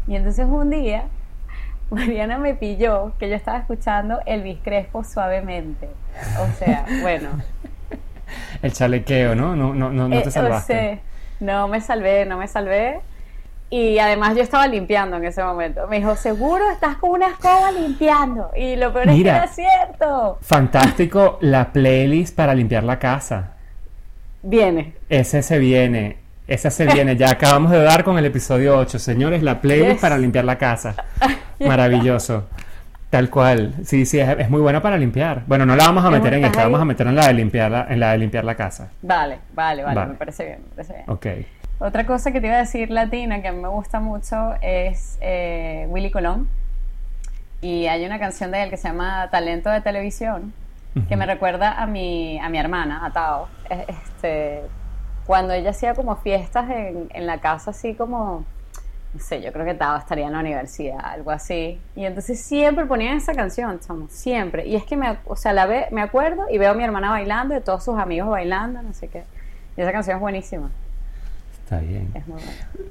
Y 0.06 0.16
entonces 0.16 0.46
un 0.46 0.70
día 0.70 1.10
Mariana 1.90 2.38
me 2.38 2.54
pilló 2.54 3.14
que 3.18 3.28
yo 3.30 3.36
estaba 3.36 3.58
escuchando 3.58 4.20
Elvis 4.26 4.60
Crespo 4.62 5.04
suavemente. 5.04 5.96
O 6.34 6.48
sea, 6.52 6.90
bueno. 7.02 7.44
El 8.62 8.72
chalequeo, 8.72 9.34
¿no? 9.34 9.56
No, 9.56 9.74
no, 9.74 9.90
no, 9.92 10.08
no 10.08 10.20
Eh, 10.20 10.22
te 10.22 10.30
o 10.30 10.32
salvaste. 10.32 10.74
sea, 10.74 11.00
no 11.40 11.68
me 11.68 11.80
salvé, 11.80 12.26
no 12.26 12.38
me 12.38 12.48
salvé. 12.48 13.00
Y 13.68 13.98
además 13.98 14.36
yo 14.36 14.42
estaba 14.42 14.66
limpiando 14.68 15.16
en 15.16 15.24
ese 15.24 15.42
momento. 15.42 15.86
Me 15.88 15.96
dijo, 15.98 16.14
seguro 16.16 16.70
estás 16.70 16.96
con 16.98 17.10
una 17.10 17.26
escoba 17.28 17.72
limpiando. 17.72 18.50
Y 18.56 18.76
lo 18.76 18.92
peor 18.92 19.08
Mira. 19.08 19.44
es 19.44 19.50
que 19.56 19.62
era 19.62 19.70
cierto. 19.86 20.38
Fantástico 20.40 21.38
la 21.42 21.72
playlist 21.72 22.36
para 22.36 22.54
limpiar 22.54 22.84
la 22.84 22.98
casa. 22.98 23.52
Viene. 24.42 24.94
Ese 25.08 25.42
se 25.42 25.58
viene. 25.58 26.18
Esa 26.46 26.70
se 26.70 26.86
viene. 26.86 27.16
Ya 27.16 27.30
acabamos 27.30 27.72
de 27.72 27.82
dar 27.82 28.04
con 28.04 28.16
el 28.18 28.24
episodio 28.24 28.78
8. 28.78 29.00
Señores, 29.00 29.42
la 29.42 29.60
playlist 29.60 29.92
Yes. 29.94 30.00
para 30.00 30.16
limpiar 30.16 30.44
la 30.44 30.56
casa. 30.58 30.94
Maravilloso. 31.58 32.44
Tal 33.10 33.30
cual. 33.30 33.74
Sí, 33.84 34.04
sí, 34.06 34.18
es, 34.20 34.28
es 34.38 34.50
muy 34.50 34.60
buena 34.60 34.80
para 34.82 34.96
limpiar. 34.96 35.42
Bueno, 35.46 35.64
no 35.66 35.74
la 35.74 35.84
vamos 35.86 36.04
a 36.04 36.10
meter 36.10 36.34
en 36.34 36.44
esta, 36.44 36.60
ahí. 36.60 36.64
vamos 36.66 36.80
a 36.80 36.84
meter 36.84 37.06
en 37.06 37.14
la 37.16 37.26
de 37.28 37.34
limpiar 37.34 37.70
la, 37.70 37.86
en 37.88 37.98
la 38.00 38.12
de 38.12 38.18
limpiar 38.18 38.44
la 38.44 38.54
casa. 38.54 38.90
Vale, 39.02 39.38
vale, 39.54 39.82
vale, 39.82 39.94
Vale. 39.96 40.10
me 40.12 40.18
parece 40.18 40.44
bien, 40.44 40.58
me 40.68 40.74
parece 40.76 40.92
bien. 40.94 41.04
Ok. 41.08 41.26
Otra 41.78 42.06
cosa 42.06 42.32
que 42.32 42.40
te 42.40 42.46
iba 42.46 42.56
a 42.56 42.60
decir 42.60 42.90
latina 42.90 43.42
que 43.42 43.48
a 43.48 43.52
mí 43.52 43.60
me 43.60 43.68
gusta 43.68 44.00
mucho 44.00 44.54
es 44.62 45.18
eh, 45.20 45.86
Willy 45.90 46.10
Colón. 46.10 46.48
Y 47.60 47.86
hay 47.86 48.06
una 48.06 48.18
canción 48.18 48.50
de 48.50 48.62
él 48.62 48.70
que 48.70 48.78
se 48.78 48.88
llama 48.88 49.28
Talento 49.30 49.68
de 49.68 49.82
Televisión, 49.82 50.54
que 51.08 51.16
me 51.16 51.26
recuerda 51.26 51.72
a 51.72 51.86
mi, 51.86 52.38
a 52.38 52.48
mi 52.48 52.58
hermana, 52.58 53.04
a 53.04 53.12
Tao. 53.12 53.48
Este, 53.68 54.62
cuando 55.26 55.52
ella 55.52 55.70
hacía 55.70 55.94
como 55.94 56.16
fiestas 56.16 56.70
en, 56.70 57.08
en 57.12 57.26
la 57.26 57.38
casa, 57.40 57.72
así 57.72 57.94
como, 57.94 58.44
no 59.12 59.20
sé, 59.20 59.42
yo 59.42 59.52
creo 59.52 59.66
que 59.66 59.74
Tao 59.74 59.98
estaría 59.98 60.26
en 60.26 60.32
la 60.32 60.40
universidad, 60.40 61.00
algo 61.02 61.30
así. 61.30 61.78
Y 61.94 62.06
entonces 62.06 62.40
siempre 62.40 62.86
ponían 62.86 63.18
esa 63.18 63.34
canción, 63.34 63.80
chamo, 63.80 64.06
siempre. 64.08 64.66
Y 64.66 64.76
es 64.76 64.84
que 64.84 64.96
me, 64.96 65.18
o 65.26 65.36
sea, 65.36 65.52
la 65.52 65.66
ve, 65.66 65.88
me 65.90 66.00
acuerdo 66.00 66.46
y 66.50 66.56
veo 66.56 66.70
a 66.70 66.74
mi 66.74 66.84
hermana 66.84 67.10
bailando, 67.10 67.54
y 67.54 67.60
todos 67.60 67.84
sus 67.84 67.98
amigos 67.98 68.30
bailando, 68.30 68.80
no 68.80 68.94
sé 68.94 69.08
qué. 69.08 69.24
Y 69.76 69.82
esa 69.82 69.92
canción 69.92 70.16
es 70.16 70.20
buenísima, 70.20 70.70
Está 71.66 71.80
bien. 71.80 72.08
es 72.14 72.26
muy. 72.28 72.40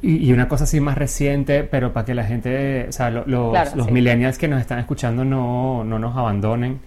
Y, 0.02 0.28
y 0.28 0.34
una 0.34 0.50
cosa 0.50 0.66
así 0.66 0.82
más 0.82 0.98
reciente, 0.98 1.64
pero 1.64 1.94
para 1.94 2.06
que 2.06 2.14
la 2.14 2.26
gente, 2.26 2.88
o 2.90 2.92
sea, 2.92 3.10
lo- 3.10 3.24
los, 3.26 3.52
Claro, 3.52 3.72
los 3.76 3.86
sí. 3.86 3.92
millennials 3.94 4.38
que 4.38 4.50
nos 4.50 4.60
están 4.60 4.80
escuchando 4.80 5.24
no, 5.24 5.86
no 5.86 5.98
nos 5.98 6.16
abandonen. 6.18 6.80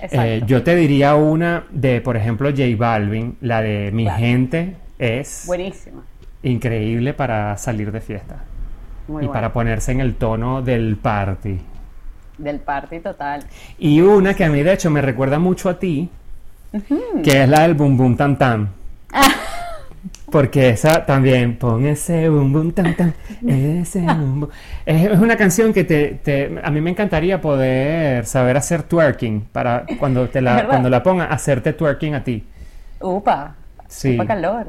Eh, 0.00 0.42
yo 0.46 0.62
te 0.62 0.76
diría 0.76 1.16
una 1.16 1.64
de, 1.70 2.00
por 2.00 2.16
ejemplo, 2.16 2.48
J 2.50 2.62
Balvin, 2.76 3.38
la 3.40 3.60
de 3.60 3.90
Mi 3.92 4.04
Claro. 4.04 4.18
Gente, 4.20 4.76
es 5.00 5.44
Buenísima. 5.48 6.02
increíble 6.44 7.12
para 7.12 7.56
salir 7.56 7.90
de 7.90 8.00
fiesta 8.00 8.44
Muy 9.08 9.24
y 9.24 9.28
para 9.28 9.52
ponerse 9.52 9.90
en 9.92 10.00
el 10.00 10.14
tono 10.14 10.62
del 10.62 10.96
party. 10.96 11.58
Del 12.38 12.60
party 12.60 13.00
total. 13.00 13.44
Y 13.78 14.00
una 14.00 14.34
que 14.34 14.44
a 14.44 14.48
mí 14.48 14.62
de 14.62 14.72
hecho 14.74 14.90
me 14.90 15.00
recuerda 15.02 15.38
mucho 15.40 15.68
a 15.68 15.78
ti, 15.78 16.08
que 17.24 17.42
es 17.42 17.48
la 17.48 17.62
del 17.62 17.74
Boom 17.74 17.96
Boom 17.96 18.16
Tam 18.16 18.36
Tam. 18.36 18.68
Porque 20.32 20.70
esa 20.70 21.04
también, 21.06 21.56
pon 21.58 21.86
ese 21.86 22.28
boom 22.28 22.52
boom 22.52 22.72
tan 22.72 22.96
tan, 22.96 23.14
ese 23.46 24.00
boom 24.00 24.40
boom. 24.40 24.50
Es, 24.86 25.10
es 25.12 25.18
una 25.18 25.36
canción 25.36 25.72
que 25.74 25.84
te, 25.84 26.18
te- 26.24 26.58
a 26.64 26.70
mí 26.70 26.80
me 26.80 26.90
encantaría 26.90 27.40
poder 27.40 28.24
saber 28.24 28.56
hacer 28.56 28.82
twerking 28.82 29.42
para 29.52 29.84
cuando 29.98 30.28
te 30.28 30.38
¿Es 30.38 30.44
la, 30.44 30.66
cuando 30.66 30.88
la 30.88 31.02
ponga, 31.02 31.26
hacerte 31.26 31.74
twerking 31.74 32.14
a 32.14 32.24
ti. 32.24 32.44
Upa, 33.00 33.54
Sí. 33.86 34.14
upa 34.14 34.26
calor. 34.26 34.66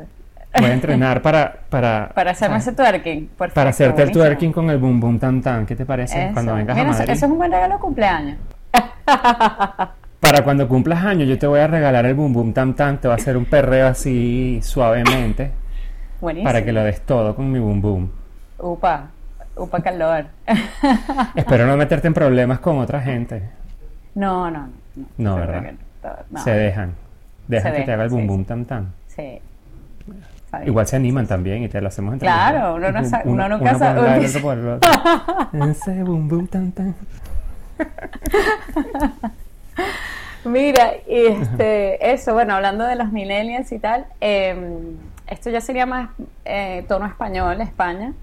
Voy 0.59 0.69
a 0.69 0.73
entrenar 0.73 1.21
para, 1.21 1.51
para, 1.69 2.09
Para 2.13 2.31
hacerme 2.31 2.57
ese 2.57 2.73
twerking. 2.73 3.27
Perfecto, 3.27 3.55
para 3.55 3.69
hacerte 3.71 4.03
el 4.03 4.11
twerking 4.11 4.51
con 4.51 4.69
el 4.69 4.77
boom 4.77 4.99
boom 4.99 5.17
tan 5.17 5.41
tan. 5.41 5.65
¿Qué 5.65 5.75
te 5.75 5.85
parece? 5.85 6.25
Eso. 6.25 6.33
Cuando 6.33 6.53
vengas 6.55 6.75
Mira, 6.75 6.89
a 6.89 6.91
Madrid. 6.91 7.09
eso 7.09 7.25
es 7.25 7.31
un 7.31 7.37
buen 7.39 7.51
regalo 7.51 7.75
de 7.75 7.79
cumpleaños. 7.79 8.37
Para 10.33 10.43
cuando 10.45 10.67
cumplas 10.67 11.05
años, 11.05 11.27
yo 11.29 11.37
te 11.37 11.45
voy 11.45 11.59
a 11.59 11.67
regalar 11.67 12.07
el 12.07 12.15
boom 12.15 12.33
boom 12.33 12.53
tam 12.53 12.73
tam. 12.73 12.97
Te 12.97 13.07
voy 13.07 13.13
a 13.13 13.17
hacer 13.17 13.37
un 13.37 13.45
perreo 13.45 13.85
así 13.85 14.59
suavemente 14.63 15.51
Buenísimo. 16.19 16.49
para 16.49 16.65
que 16.65 16.71
lo 16.71 16.83
des 16.83 17.01
todo 17.01 17.35
con 17.35 17.51
mi 17.51 17.59
boom 17.59 17.79
boom. 17.79 18.09
Upa, 18.57 19.09
upa 19.55 19.79
calor. 19.83 20.25
Espero 21.35 21.67
no 21.67 21.77
meterte 21.77 22.07
en 22.07 22.15
problemas 22.15 22.57
con 22.61 22.79
otra 22.79 22.99
gente. 22.99 23.43
no, 24.15 24.49
no, 24.49 24.69
no. 24.95 25.05
No, 25.19 25.35
¿verdad? 25.35 25.71
no. 26.31 26.43
Se 26.43 26.49
dejan. 26.49 26.93
Dejan 27.47 27.71
Se 27.71 27.77
que 27.77 27.83
te 27.85 27.91
haga 27.93 28.03
el 28.05 28.09
boom 28.09 28.27
sí, 28.27 28.37
sí. 28.39 28.43
tam 28.45 28.65
tam. 28.65 28.87
Sí. 29.09 29.39
Igual 30.65 30.87
se 30.87 30.95
animan 30.95 31.27
también 31.27 31.61
y 31.61 31.67
te 31.69 31.79
lo 31.79 31.89
hacemos 31.89 32.13
entre 32.13 32.25
Claro, 32.27 32.73
uno 32.77 32.91
no 32.91 33.05
sa- 33.05 33.21
Uno- 33.23 33.33
uno 33.45 33.49
nunca 33.49 33.69
uno 33.69 33.77
sabe- 33.79 33.99
uno. 33.99 34.15
Ese 35.69 36.03
boom 36.03 36.27
boom 36.27 36.47
tam 36.47 36.71
tam. 36.71 36.95
Mira, 40.45 40.93
y 41.07 41.25
este, 41.27 42.11
eso, 42.13 42.33
bueno, 42.33 42.55
hablando 42.55 42.83
de 42.85 42.95
los 42.95 43.11
millennials 43.11 43.71
y 43.71 43.79
tal, 43.79 44.05
eh, 44.21 44.55
esto 45.27 45.49
ya 45.49 45.61
sería 45.61 45.85
más 45.85 46.09
eh, 46.45 46.85
tono 46.87 47.05
español, 47.05 47.61
España. 47.61 48.13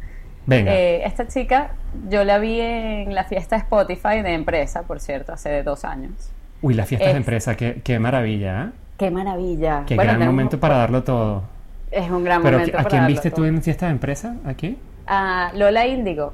Venga. 0.46 0.72
Eh, 0.74 1.02
esta 1.04 1.26
chica, 1.28 1.72
yo 2.08 2.24
la 2.24 2.38
vi 2.38 2.60
en 2.60 3.14
la 3.14 3.24
fiesta 3.24 3.56
Spotify 3.56 4.22
de 4.22 4.34
empresa, 4.34 4.82
por 4.82 5.00
cierto, 5.00 5.32
hace 5.32 5.62
dos 5.62 5.84
años. 5.84 6.30
Uy, 6.62 6.74
las 6.74 6.88
fiestas 6.88 7.06
de 7.08 7.12
es- 7.12 7.16
empresa, 7.18 7.56
qué, 7.56 7.80
qué 7.82 7.98
maravilla, 7.98 8.64
¿eh? 8.64 8.70
¡Qué 8.98 9.10
maravilla! 9.10 9.84
Qué 9.86 9.94
Bueno, 9.96 10.12
gran 10.12 10.26
momento 10.26 10.60
para 10.60 10.76
darlo 10.76 11.02
todo. 11.02 11.44
Es 11.90 12.10
un 12.10 12.22
gran 12.22 12.42
Pero 12.42 12.58
momento 12.58 12.76
¿a 12.78 12.82
para 12.82 12.90
quién 12.90 13.02
darlo 13.02 13.14
viste 13.14 13.30
tú 13.30 13.36
todo. 13.36 13.46
en 13.46 13.62
fiesta 13.62 13.86
de 13.86 13.92
empresa? 13.92 14.36
¿Aquí? 14.44 14.76
A 15.06 15.52
Lola 15.54 15.86
Índigo. 15.86 16.32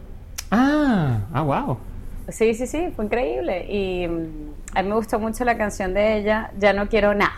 Ah, 0.50 1.20
ah, 1.32 1.42
wow. 1.42 1.78
Sí, 2.28 2.54
sí, 2.54 2.66
sí, 2.66 2.88
fue 2.94 3.04
increíble. 3.04 3.66
Y 3.68 4.08
mm, 4.08 4.24
a 4.74 4.82
mí 4.82 4.88
me 4.88 4.94
gustó 4.96 5.18
mucho 5.18 5.44
la 5.44 5.56
canción 5.56 5.94
de 5.94 6.18
ella, 6.18 6.50
Ya 6.58 6.72
no 6.72 6.88
quiero 6.88 7.14
nada. 7.14 7.32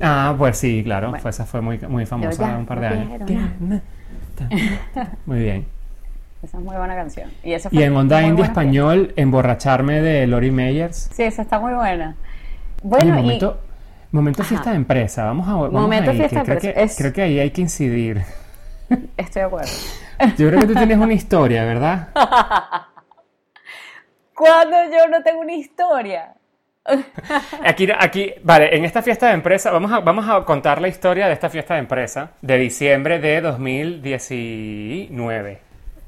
Ah, 0.00 0.34
pues 0.36 0.56
sí, 0.56 0.82
claro. 0.82 1.10
Bueno. 1.10 1.22
Fue, 1.22 1.30
esa 1.30 1.44
fue 1.46 1.60
muy, 1.60 1.78
muy 1.78 2.06
famosa 2.06 2.48
ya 2.52 2.56
un 2.58 2.66
par 2.66 2.80
de 2.80 2.90
no 2.90 2.94
años. 2.96 3.82
Muy 5.26 5.40
bien. 5.40 5.66
Esa 6.42 6.56
es 6.56 6.64
muy 6.64 6.74
buena 6.74 6.94
canción. 6.94 7.30
Y, 7.44 7.50
Y 7.70 7.82
en 7.82 7.94
onda 7.94 8.22
buena 8.22 8.42
español, 8.42 9.12
emborracharme 9.16 10.00
de 10.00 10.26
Lori 10.26 10.50
Meyers. 10.50 11.10
Sí, 11.12 11.22
esa 11.24 11.42
está 11.42 11.60
muy 11.60 11.74
buena. 11.74 12.16
Bueno, 12.82 13.04
y 13.18 13.22
momento, 13.22 13.60
momento 14.10 14.40
Ajá. 14.40 14.48
fiesta 14.48 14.70
de 14.70 14.76
empresa. 14.76 15.24
Vamos 15.24 15.46
a 15.46 15.52
vamos 15.52 15.72
Momento 15.72 16.10
ahí, 16.10 16.16
que 16.16 16.28
fiesta 16.30 16.38
de 16.38 16.44
creo, 16.46 16.56
empresa. 16.56 16.74
que, 16.74 16.82
Es- 16.84 16.96
creo 16.96 17.12
que 17.12 17.22
ahí 17.22 17.38
hay 17.40 17.50
que 17.50 17.60
incidir. 17.60 18.22
estoy 19.18 19.40
de 19.42 19.46
acuerdo. 19.46 19.70
Yo 20.38 20.48
creo 20.48 20.60
que 20.60 20.66
tú 20.66 20.74
tienes 20.74 20.96
una 20.96 21.12
historia, 21.12 21.64
¿verdad? 21.64 22.08
Cuando 24.40 24.76
yo 24.90 25.06
no 25.08 25.22
tengo 25.22 25.40
una 25.40 25.52
historia. 25.52 26.32
Aquí, 27.64 27.86
aquí, 27.96 28.32
vale, 28.42 28.74
en 28.74 28.84
esta 28.86 29.02
fiesta 29.02 29.26
de 29.28 29.34
empresa, 29.34 29.70
vamos 29.70 29.92
a, 29.92 30.00
vamos 30.00 30.26
a 30.28 30.42
contar 30.46 30.80
la 30.80 30.88
historia 30.88 31.26
de 31.26 31.34
esta 31.34 31.50
fiesta 31.50 31.74
de 31.74 31.80
empresa 31.80 32.30
de 32.40 32.56
diciembre 32.56 33.20
de 33.20 33.42
2019. 33.42 35.58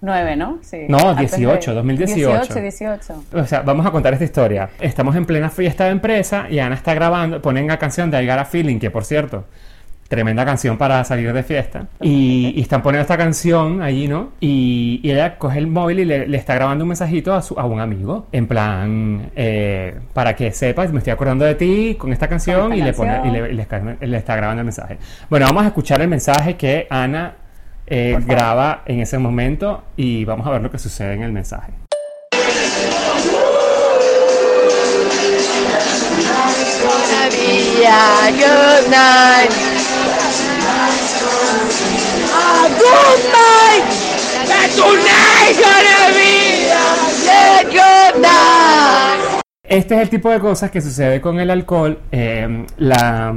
Nueve, 0.01 0.35
¿no? 0.35 0.59
Sí. 0.63 0.87
No, 0.89 1.11
Antes 1.11 1.31
de- 1.33 1.37
18, 1.37 1.75
2018. 1.75 2.39
18, 2.55 2.61
18. 2.61 3.25
O 3.35 3.45
sea, 3.45 3.61
vamos 3.61 3.85
a 3.87 3.91
contar 3.91 4.15
esta 4.15 4.25
historia. 4.25 4.71
Estamos 4.81 5.15
en 5.15 5.27
plena 5.27 5.51
fiesta 5.51 5.85
de 5.85 5.91
empresa 5.91 6.47
y 6.51 6.59
Ana 6.59 6.75
está 6.75 6.95
grabando, 6.95 7.41
ponen 7.43 7.67
la 7.69 7.79
canción 7.79 8.11
de 8.11 8.23
I 8.23 8.27
Got 8.27 8.39
a 8.39 8.45
Feeling, 8.47 8.79
que 8.81 8.91
por 8.91 9.05
cierto, 9.05 9.45
tremenda 10.13 10.45
canción 10.45 10.77
para 10.77 11.03
salir 11.05 11.33
de 11.33 11.43
fiesta. 11.43 11.87
Y, 12.03 12.53
y 12.55 12.61
están 12.61 12.83
poniendo 12.83 13.01
esta 13.01 13.17
canción 13.17 13.81
allí, 13.81 14.09
¿no? 14.09 14.33
Y, 14.41 15.01
y 15.03 15.11
ella 15.11 15.39
coge 15.39 15.59
el 15.59 15.69
móvil 15.69 16.01
y 16.01 16.05
le, 16.05 16.29
le 16.29 16.37
está 16.37 16.55
grabando 16.55 16.85
un 16.85 16.89
mensajito 16.89 17.33
a, 17.33 17.41
su, 17.41 17.59
a 17.59 17.65
un 17.65 17.81
amigo. 17.81 18.27
En 18.31 18.47
plan, 18.47 19.31
eh, 19.35 19.99
para 20.13 20.37
que 20.37 20.53
sepas, 20.53 20.93
me 20.93 20.99
estoy 20.99 21.15
acordando 21.15 21.47
de 21.47 21.55
ti 21.55 21.97
con 21.99 22.13
esta 22.13 22.29
canción 22.29 22.69
Con 22.69 22.75
y, 22.75 22.81
esta 22.81 22.85
le, 22.91 22.93
pone, 22.93 23.11
y, 23.11 23.15
canción. 23.15 23.43
le, 23.43 23.53
y 23.53 23.55
le 23.55 23.63
está, 23.63 23.81
le 24.03 24.17
está 24.19 24.37
grabando 24.37 24.61
el 24.61 24.67
mensaje. 24.67 24.99
Bueno, 25.31 25.47
vamos 25.47 25.65
a 25.65 25.69
escuchar 25.69 26.03
el 26.03 26.09
mensaje 26.09 26.57
que 26.57 26.87
Ana 26.91 27.37
eh, 27.87 28.19
graba 28.27 28.83
en 28.85 29.01
ese 29.01 29.17
momento 29.17 29.83
y 29.97 30.27
vamos 30.27 30.47
a 30.47 30.51
ver 30.51 30.61
lo 30.61 30.71
que 30.71 30.79
sucede 30.79 31.15
en 31.15 31.23
el 31.23 31.33
mensaje. 31.33 31.73
good 38.39 38.91
night. 38.91 39.72
Good 42.79 43.21
night. 43.33 43.85
That 44.49 44.71
tonight 44.75 45.55
gonna 45.61 46.13
be 46.15 46.69
a 46.71 46.85
good, 47.27 47.73
good 47.73 48.23
night. 48.23 49.43
Este 49.65 49.95
es 49.95 50.01
el 50.03 50.11
tipo 50.11 50.29
de 50.31 50.39
cosas 50.39 50.71
que 50.71 50.81
sucede 50.81 51.21
con 51.21 51.41
el 51.41 51.51
alcohol. 51.51 51.99
eh, 52.11 52.67
la, 52.77 53.35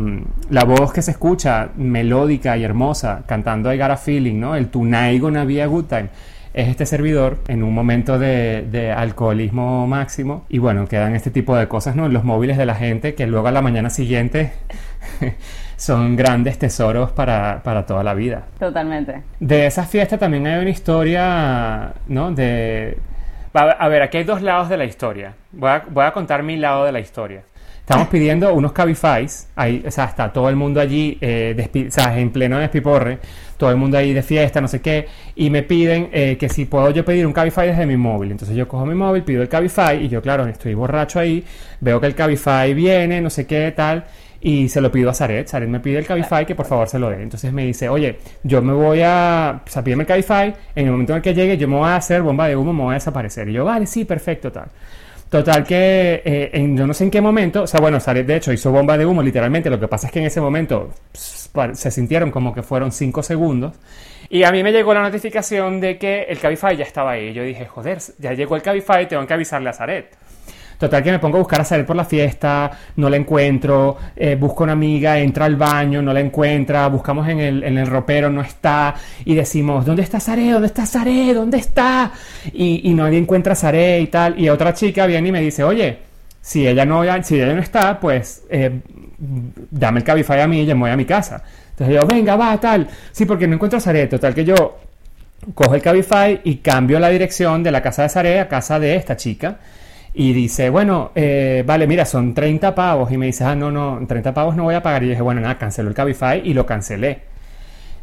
la 0.50 0.64
voz 0.66 0.92
que 0.92 1.02
se 1.02 1.12
escucha 1.12 1.70
melódica 1.78 2.58
y 2.58 2.64
hermosa 2.64 3.24
cantando 3.26 3.74
I 3.74 3.78
Got 3.78 3.92
a 3.92 3.98
Feeling, 3.98 4.40
¿no? 4.40 4.56
El 4.56 4.68
Tonight 4.68 5.22
Gonna 5.22 5.46
Be 5.46 5.62
a 5.62 5.68
Good 5.68 5.86
Time. 5.86 6.10
Es 6.54 6.70
este 6.70 6.86
servidor 6.86 7.40
en 7.48 7.64
un 7.64 7.74
momento 7.74 8.18
de, 8.18 8.66
de 8.70 8.92
alcoholismo 8.92 9.88
máximo. 9.88 10.46
Y 10.50 10.58
bueno, 10.58 10.88
quedan 10.88 11.16
este 11.16 11.30
tipo 11.30 11.56
de 11.56 11.68
cosas, 11.68 11.96
¿no? 11.96 12.06
En 12.06 12.14
los 12.14 12.24
móviles 12.24 12.58
de 12.58 12.66
la 12.66 12.76
gente 12.76 13.14
que 13.14 13.28
luego 13.28 13.48
a 13.48 13.52
la 13.52 13.62
mañana 13.62 13.90
siguiente 13.90 14.54
son 15.76 16.16
grandes 16.16 16.58
tesoros 16.58 17.12
para, 17.12 17.62
para 17.64 17.86
toda 17.86 18.04
la 18.04 18.14
vida. 18.14 18.44
Totalmente. 18.60 19.24
De 19.40 19.66
esa 19.66 19.86
fiesta 19.86 20.18
también 20.18 20.48
hay 20.48 20.62
una 20.62 20.70
historia, 20.70 21.94
¿no? 22.08 22.32
De... 22.32 22.98
A 23.54 23.88
ver, 23.88 24.02
aquí 24.02 24.18
hay 24.18 24.24
dos 24.26 24.42
lados 24.42 24.68
de 24.68 24.78
la 24.78 24.86
historia. 24.86 25.34
Voy 25.54 25.70
a, 25.70 25.84
voy 25.90 26.06
a 26.06 26.12
contar 26.12 26.44
mi 26.44 26.58
lado 26.58 26.86
de 26.86 26.92
la 26.92 27.00
historia. 27.00 27.42
Estamos 27.80 28.08
pidiendo 28.08 28.52
unos 28.52 28.72
Cabifys, 28.72 29.48
ahí, 29.56 29.84
o 29.88 29.92
sea, 29.92 30.06
está 30.06 30.34
todo 30.34 30.50
el 30.50 30.56
mundo 30.56 30.82
allí, 30.82 31.20
eh, 31.22 31.54
despi- 31.56 31.88
o 31.88 31.92
sea, 31.92 32.18
en 32.18 32.32
pleno 32.32 32.58
despiporre, 32.58 33.20
todo 33.58 33.70
el 33.70 33.76
mundo 33.76 33.96
ahí 33.96 34.12
de 34.12 34.24
fiesta, 34.24 34.60
no 34.60 34.68
sé 34.68 34.82
qué, 34.82 35.08
y 35.36 35.52
me 35.52 35.62
piden 35.62 36.10
eh, 36.12 36.36
que 36.40 36.50
si 36.50 36.66
puedo 36.66 36.90
yo 36.90 37.06
pedir 37.06 37.28
un 37.28 37.32
Cabify 37.32 37.68
desde 37.68 37.86
mi 37.86 37.96
móvil. 37.96 38.32
Entonces 38.32 38.58
yo 38.58 38.68
cojo 38.68 38.88
mi 38.88 38.96
móvil, 38.96 39.22
pido 39.22 39.44
el 39.44 39.50
Cabify, 39.50 40.04
y 40.04 40.10
yo, 40.10 40.20
claro, 40.20 40.48
estoy 40.48 40.74
borracho 40.74 41.20
ahí, 41.20 41.46
veo 41.80 42.02
que 42.02 42.08
el 42.08 42.16
Cabify 42.16 42.74
viene, 42.74 43.22
no 43.22 43.30
sé 43.30 43.46
qué, 43.46 43.72
tal, 43.72 44.06
y 44.46 44.70
se 44.70 44.80
lo 44.80 44.92
pido 44.92 45.10
a 45.10 45.14
Zaret. 45.16 45.50
Zaret 45.50 45.68
me 45.68 45.80
pide 45.80 45.98
el 45.98 46.06
Cabify 46.06 46.46
que 46.46 46.54
por 46.54 46.68
favor 46.68 46.88
se 46.88 47.00
lo 47.00 47.10
dé. 47.10 47.20
Entonces 47.24 47.52
me 47.52 47.66
dice, 47.66 47.90
oye, 47.90 48.20
yo 48.44 48.62
me 48.62 48.74
voy 48.74 49.02
a. 49.02 49.64
O 49.66 49.68
sea, 49.68 49.84
pídeme 49.84 50.04
el 50.04 50.08
Cabify. 50.08 50.54
En 50.76 50.86
el 50.86 50.92
momento 50.92 51.14
en 51.14 51.18
el 51.18 51.24
que 51.24 51.34
llegue, 51.34 51.58
yo 51.58 51.68
me 51.68 51.78
voy 51.78 51.90
a 51.90 51.96
hacer 51.96 52.22
bomba 52.22 52.48
de 52.48 52.56
humo, 52.56 52.72
me 52.72 52.84
voy 52.84 52.92
a 52.92 52.94
desaparecer. 52.94 53.50
Y 53.50 53.54
yo, 53.54 53.66
vale, 53.66 53.88
sí, 53.88 54.06
perfecto, 54.06 54.52
tal. 54.52 54.68
Total 55.30 55.64
que 55.64 56.22
eh, 56.24 56.52
en, 56.54 56.78
yo 56.78 56.86
no 56.86 56.94
sé 56.94 57.06
en 57.06 57.10
qué 57.10 57.22
momento, 57.22 57.64
o 57.64 57.68
sea, 57.68 57.80
bueno, 57.80 58.00
Zaret 58.00 58.28
de 58.28 58.36
hecho 58.36 58.54
hizo 58.54 58.72
bomba 58.72 58.96
de 58.96 59.08
humo 59.08 59.24
literalmente, 59.24 59.68
lo 59.72 59.80
que 59.80 59.88
pasa 59.88 60.06
es 60.06 60.14
que 60.14 60.20
en 60.20 60.26
ese 60.26 60.40
momento 60.40 60.92
pss, 61.12 61.50
se 61.74 61.90
sintieron 61.90 62.30
como 62.30 62.54
que 62.54 62.62
fueron 62.62 62.92
5 62.92 63.24
segundos 63.24 63.74
y 64.30 64.44
a 64.44 64.52
mí 64.52 64.64
me 64.64 64.72
llegó 64.72 64.94
la 64.94 65.02
notificación 65.02 65.80
de 65.80 65.98
que 65.98 66.24
el 66.24 66.40
Cabify 66.40 66.76
ya 66.76 66.84
estaba 66.84 67.12
ahí. 67.12 67.34
Yo 67.34 67.44
dije, 67.44 67.66
joder, 67.66 68.00
ya 68.18 68.34
llegó 68.34 68.56
el 68.56 68.62
Cabify, 68.62 69.08
tengo 69.08 69.26
que 69.26 69.34
avisarle 69.34 69.70
a 69.70 69.74
Zaret. 69.74 70.16
Total 70.78 71.04
que 71.04 71.12
me 71.12 71.20
pongo 71.20 71.38
a 71.38 71.40
buscar 71.40 71.62
a 71.62 71.64
Zaret 71.64 71.86
por 71.86 71.96
la 71.96 72.06
fiesta, 72.06 72.72
no 72.98 73.10
la 73.10 73.18
encuentro, 73.18 73.98
eh, 74.16 74.36
busco 74.36 74.64
una 74.64 74.74
amiga, 74.74 75.18
entra 75.20 75.46
al 75.46 75.56
baño, 75.56 76.02
no 76.02 76.14
la 76.14 76.20
encuentra, 76.20 76.88
buscamos 76.88 77.28
en 77.30 77.40
el, 77.40 77.64
en 77.64 77.78
el 77.78 77.88
ropero, 77.88 78.30
no 78.30 78.42
está, 78.42 78.94
y 79.24 79.36
decimos, 79.36 79.86
¿dónde 79.86 80.04
está 80.04 80.20
Zaret? 80.20 80.52
¿Dónde 80.52 80.68
está 80.68 80.86
Zaret? 80.86 81.34
¿Dónde 81.34 81.58
está? 81.58 82.12
Y, 82.54 82.90
y 82.90 82.94
nadie 82.94 83.18
encuentra 83.18 83.54
a 83.54 83.56
Zaret 83.56 84.02
y 84.02 84.08
tal, 84.08 84.40
y 84.40 84.50
otra 84.50 84.74
chica 84.74 85.06
viene 85.06 85.30
y 85.30 85.32
me 85.32 85.42
dice, 85.42 85.64
oye, 85.64 86.00
si 86.42 86.68
ella 86.68 86.86
no, 86.86 87.02
si 87.24 87.36
ella 87.36 87.54
no 87.54 87.62
está, 87.62 88.00
pues 88.00 88.44
eh, 88.50 88.82
dame 89.18 90.00
el 90.00 90.04
Cabify 90.04 90.42
a 90.42 90.48
mí 90.48 90.62
y 90.62 90.66
yo 90.66 90.76
me 90.76 90.82
voy 90.82 90.92
a 90.92 90.98
mi 90.98 91.06
casa. 91.06 91.42
Entonces 91.72 91.96
yo, 91.96 92.06
venga, 92.06 92.36
va, 92.36 92.58
tal, 92.60 92.88
sí, 93.12 93.26
porque 93.26 93.48
no 93.48 93.56
encuentro 93.56 93.78
a 93.78 93.82
Zaret, 93.82 94.10
total 94.10 94.36
que 94.36 94.46
yo 94.46 94.78
cojo 95.54 95.76
el 95.76 95.82
Cabify 95.82 96.42
y 96.44 96.58
cambio 96.58 97.00
la 97.00 97.10
dirección 97.10 97.64
de 97.64 97.72
la 97.72 97.82
casa 97.82 98.04
de 98.04 98.10
Zaret 98.10 98.40
a 98.40 98.48
casa 98.48 98.80
de 98.80 98.96
esta 98.96 99.16
chica. 99.18 99.58
Y 100.18 100.32
dice, 100.32 100.70
bueno, 100.70 101.12
eh, 101.14 101.64
vale, 101.66 101.88
mira, 101.88 102.06
son 102.06 102.34
30 102.34 102.74
pavos. 102.74 103.12
Y 103.12 103.18
me 103.18 103.26
dice, 103.26 103.44
ah, 103.44 103.54
no, 103.56 103.70
no, 103.70 104.00
30 104.08 104.34
pavos 104.34 104.56
no 104.56 104.64
voy 104.64 104.76
a 104.76 104.82
pagar. 104.82 105.04
Y 105.04 105.08
yo 105.08 105.10
dije, 105.12 105.22
bueno, 105.22 105.42
nada, 105.42 105.58
canceló 105.58 105.90
el 105.90 105.96
Cabify 105.96 106.42
y 106.44 106.54
lo 106.54 106.66
cancelé. 106.66 107.22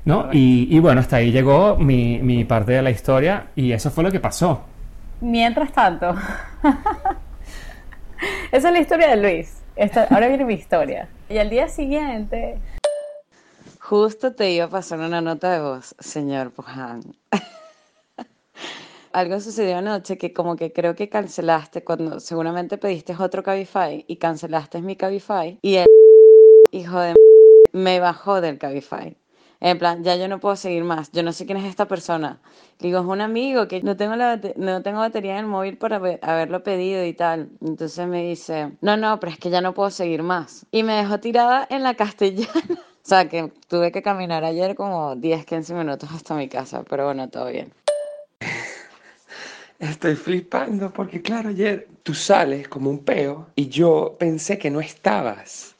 ¿No? 0.04 0.28
Y, 0.32 0.66
y 0.70 0.78
bueno, 0.80 1.00
hasta 1.00 1.16
ahí 1.16 1.30
llegó 1.32 1.76
mi, 1.76 2.18
mi 2.18 2.44
parte 2.44 2.72
de 2.72 2.82
la 2.82 2.90
historia 2.90 3.46
y 3.56 3.72
eso 3.72 3.90
fue 3.90 4.04
lo 4.04 4.10
que 4.10 4.20
pasó. 4.20 4.60
Mientras 5.20 5.72
tanto, 5.72 6.14
esa 8.52 8.68
es 8.68 8.72
la 8.74 8.78
historia 8.80 9.08
de 9.08 9.16
Luis. 9.16 9.62
Esta- 9.76 10.04
ahora 10.10 10.28
viene 10.28 10.44
mi 10.44 10.54
historia. 10.54 11.08
Y 11.28 11.38
al 11.38 11.48
día 11.50 11.68
siguiente, 11.68 12.58
Justo 13.78 14.32
te 14.32 14.50
iba 14.50 14.66
a 14.66 14.68
pasar 14.68 14.98
una 15.00 15.20
nota 15.20 15.50
de 15.52 15.60
voz, 15.60 15.94
señor 15.98 16.50
Puján. 16.50 17.00
Algo 19.12 19.40
sucedió 19.40 19.76
anoche 19.78 20.16
que 20.18 20.32
como 20.32 20.56
que 20.56 20.72
creo 20.72 20.94
que 20.94 21.08
cancelaste 21.08 21.84
cuando 21.84 22.18
seguramente 22.20 22.78
pediste 22.78 23.14
otro 23.18 23.42
Cabify 23.42 24.04
y 24.08 24.16
cancelaste 24.16 24.80
mi 24.82 24.96
Cabify 24.96 25.58
y 25.62 25.76
el 25.76 25.86
hijo 26.72 26.98
de 27.00 27.14
me 27.72 28.00
bajó 28.00 28.40
del 28.40 28.58
Cabify. 28.58 29.16
En 29.60 29.78
plan, 29.78 30.02
ya 30.04 30.16
yo 30.16 30.28
no 30.28 30.40
puedo 30.40 30.56
seguir 30.56 30.84
más. 30.84 31.12
Yo 31.12 31.22
no 31.22 31.32
sé 31.32 31.46
quién 31.46 31.58
es 31.58 31.64
esta 31.66 31.86
persona. 31.86 32.40
Digo, 32.80 32.98
es 33.00 33.06
un 33.06 33.20
amigo 33.20 33.68
que 33.68 33.82
no 33.82 33.96
tengo, 33.96 34.16
la, 34.16 34.40
no 34.56 34.82
tengo 34.82 34.98
batería 35.00 35.32
en 35.34 35.38
el 35.40 35.46
móvil 35.46 35.78
para 35.78 35.96
haber- 35.96 36.18
haberlo 36.22 36.62
pedido 36.64 37.04
y 37.04 37.14
tal. 37.14 37.50
Entonces 37.60 38.06
me 38.08 38.24
dice, 38.24 38.72
no, 38.80 38.96
no, 38.96 39.20
pero 39.20 39.32
es 39.32 39.38
que 39.38 39.50
ya 39.50 39.60
no 39.60 39.72
puedo 39.74 39.90
seguir 39.90 40.22
más. 40.24 40.66
Y 40.72 40.82
me 40.82 40.94
dejó 40.94 41.20
tirada 41.20 41.66
en 41.70 41.82
la 41.84 41.94
castellana. 41.94 42.50
O 43.04 43.08
sea, 43.08 43.28
que 43.28 43.52
tuve 43.68 43.90
que 43.92 44.00
caminar 44.00 44.44
ayer 44.44 44.76
como 44.76 45.16
10, 45.16 45.44
15 45.44 45.74
minutos 45.74 46.08
hasta 46.14 46.36
mi 46.36 46.48
casa. 46.48 46.84
Pero 46.88 47.04
bueno, 47.06 47.28
todo 47.30 47.46
bien. 47.46 47.72
Estoy 49.82 50.14
flipando 50.14 50.92
porque, 50.92 51.20
claro, 51.20 51.48
ayer 51.48 51.88
tú 52.04 52.14
sales 52.14 52.68
como 52.68 52.88
un 52.88 53.04
peo 53.04 53.48
y 53.56 53.68
yo 53.68 54.14
pensé 54.16 54.56
que 54.56 54.70
no 54.70 54.80
estabas. 54.80 55.74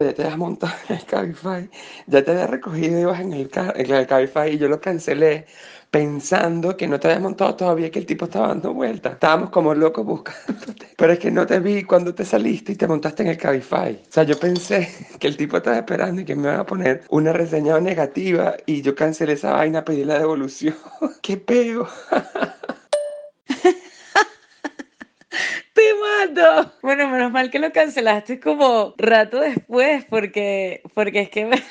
Ya 0.00 0.14
te 0.14 0.22
habías 0.22 0.38
montado 0.38 0.72
en 0.88 0.96
el 0.96 1.04
Cabify, 1.04 1.70
ya 2.06 2.24
te 2.24 2.30
había 2.30 2.46
recogido 2.46 2.98
y 2.98 3.02
ibas 3.02 3.20
en 3.20 3.34
el, 3.34 3.50
en 3.74 3.94
el 3.94 4.06
Cabify 4.06 4.54
y 4.54 4.56
yo 4.56 4.66
lo 4.68 4.80
cancelé 4.80 5.44
pensando 5.90 6.74
que 6.74 6.88
no 6.88 6.98
te 6.98 7.08
habías 7.08 7.20
montado 7.20 7.54
todavía, 7.54 7.90
que 7.90 7.98
el 7.98 8.06
tipo 8.06 8.24
estaba 8.24 8.48
dando 8.48 8.72
vueltas. 8.72 9.12
Estábamos 9.12 9.50
como 9.50 9.74
locos 9.74 10.06
buscándote. 10.06 10.86
Pero 10.96 11.12
es 11.12 11.18
que 11.18 11.30
no 11.30 11.46
te 11.46 11.60
vi 11.60 11.84
cuando 11.84 12.14
te 12.14 12.24
saliste 12.24 12.72
y 12.72 12.76
te 12.76 12.88
montaste 12.88 13.24
en 13.24 13.28
el 13.28 13.36
Cabify. 13.36 14.00
O 14.08 14.12
sea, 14.12 14.22
yo 14.22 14.40
pensé 14.40 14.88
que 15.20 15.26
el 15.26 15.36
tipo 15.36 15.58
estaba 15.58 15.76
esperando 15.76 16.22
y 16.22 16.24
que 16.24 16.34
me 16.34 16.44
iba 16.44 16.60
a 16.60 16.66
poner 16.66 17.02
una 17.10 17.34
reseña 17.34 17.78
negativa 17.78 18.56
y 18.64 18.80
yo 18.80 18.94
cancelé 18.94 19.34
esa 19.34 19.52
vaina, 19.52 19.84
pedí 19.84 20.02
la 20.02 20.18
devolución. 20.18 20.76
¡Qué 21.22 21.36
peo! 21.36 21.86
¡Te 25.73 25.73
mato! 26.00 26.72
Bueno, 26.82 27.08
menos 27.08 27.30
mal 27.32 27.50
que 27.50 27.58
lo 27.58 27.72
cancelaste 27.72 28.40
como 28.40 28.94
rato 28.98 29.40
después, 29.40 30.04
porque, 30.06 30.82
porque 30.94 31.20
es 31.20 31.30
que 31.30 31.44
me- 31.46 31.62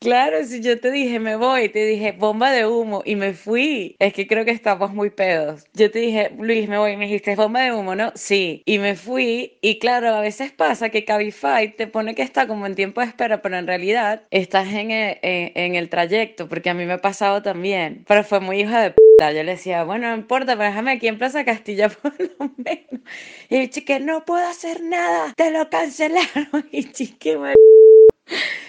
Claro, 0.00 0.44
si 0.44 0.60
yo 0.60 0.78
te 0.80 0.92
dije 0.92 1.18
me 1.18 1.34
voy, 1.36 1.68
te 1.70 1.84
dije 1.84 2.12
bomba 2.12 2.52
de 2.52 2.66
humo 2.66 3.02
y 3.04 3.16
me 3.16 3.34
fui. 3.34 3.96
Es 3.98 4.12
que 4.12 4.28
creo 4.28 4.44
que 4.44 4.52
estamos 4.52 4.92
muy 4.94 5.10
pedos. 5.10 5.64
Yo 5.74 5.90
te 5.90 5.98
dije, 5.98 6.30
Luis, 6.38 6.68
me 6.68 6.78
voy, 6.78 6.96
me 6.96 7.06
dijiste 7.06 7.34
bomba 7.34 7.62
de 7.62 7.72
humo, 7.72 7.96
¿no? 7.96 8.12
Sí. 8.14 8.62
Y 8.64 8.78
me 8.78 8.94
fui. 8.94 9.58
Y 9.60 9.78
claro, 9.80 10.14
a 10.14 10.20
veces 10.20 10.52
pasa 10.52 10.90
que 10.90 11.04
Cabify 11.04 11.74
te 11.74 11.88
pone 11.88 12.14
que 12.14 12.22
está 12.22 12.46
como 12.46 12.66
en 12.66 12.76
tiempo 12.76 13.00
de 13.00 13.08
espera, 13.08 13.42
pero 13.42 13.56
en 13.58 13.66
realidad 13.66 14.22
estás 14.30 14.68
en 14.68 14.92
el, 14.92 15.18
en, 15.22 15.52
en 15.56 15.74
el 15.74 15.88
trayecto, 15.88 16.48
porque 16.48 16.70
a 16.70 16.74
mí 16.74 16.84
me 16.86 16.92
ha 16.94 17.00
pasado 17.00 17.42
también. 17.42 18.04
Pero 18.06 18.22
fue 18.22 18.38
muy 18.40 18.60
hija 18.60 18.80
de 18.80 18.90
p. 18.92 18.96
Yo 19.20 19.42
le 19.42 19.52
decía, 19.52 19.82
bueno, 19.82 20.08
no 20.10 20.16
importa, 20.16 20.56
pero 20.56 20.68
déjame 20.68 20.92
aquí 20.92 21.08
en 21.08 21.18
Plaza 21.18 21.44
Castilla 21.44 21.88
por 22.02 22.14
lo 22.20 22.52
menos. 22.56 23.00
Y 23.48 23.56
el 23.56 23.70
chique, 23.70 23.98
no 23.98 24.24
puedo 24.24 24.46
hacer 24.46 24.80
nada, 24.82 25.32
te 25.36 25.50
lo 25.50 25.68
cancelaron. 25.70 26.48
Y 26.70 26.84
chique, 26.92 27.36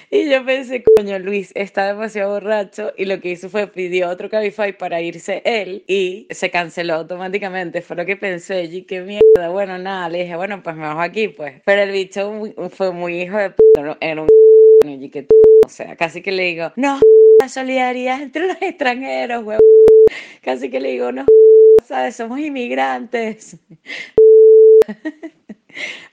y 0.11 0.29
yo 0.29 0.43
pensé, 0.45 0.83
coño, 0.97 1.19
Luis 1.19 1.51
está 1.55 1.87
demasiado 1.87 2.33
borracho 2.33 2.93
y 2.97 3.05
lo 3.05 3.19
que 3.19 3.29
hizo 3.29 3.49
fue 3.49 3.67
pidió 3.67 4.09
otro 4.09 4.29
Cabify 4.29 4.77
para 4.77 5.01
irse 5.01 5.41
él 5.45 5.83
y 5.87 6.27
se 6.31 6.49
canceló 6.49 6.95
automáticamente. 6.95 7.81
Fue 7.81 7.95
lo 7.95 8.05
que 8.05 8.15
pensé, 8.15 8.63
y 8.63 8.83
qué 8.83 9.01
mierda. 9.01 9.49
Bueno, 9.49 9.77
nada, 9.77 10.09
le 10.09 10.23
dije, 10.23 10.35
bueno, 10.35 10.61
pues 10.63 10.75
me 10.75 10.83
bajo 10.83 11.01
aquí, 11.01 11.27
pues. 11.27 11.61
Pero 11.65 11.83
el 11.83 11.91
bicho 11.91 12.31
fue 12.71 12.91
muy 12.91 13.21
hijo 13.21 13.37
de 13.37 13.51
p. 13.51 13.55
Era 14.01 14.21
un 14.21 14.27
y 14.85 15.09
que 15.09 15.27
o 15.65 15.69
sea, 15.69 15.95
casi 15.95 16.21
que 16.23 16.31
le 16.31 16.43
digo, 16.43 16.71
no, 16.75 16.99
la 17.39 17.47
solidaridad 17.47 18.21
entre 18.21 18.47
los 18.47 18.57
extranjeros, 18.61 19.43
huevón. 19.43 19.61
Casi 20.41 20.71
que 20.71 20.79
le 20.79 20.91
digo, 20.91 21.11
no, 21.11 21.25
sabes, 21.85 22.15
somos 22.15 22.39
inmigrantes. 22.39 23.57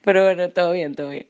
Pero 0.04 0.24
bueno, 0.24 0.50
todo 0.50 0.72
bien, 0.72 0.94
todo 0.94 1.08
bien. 1.10 1.26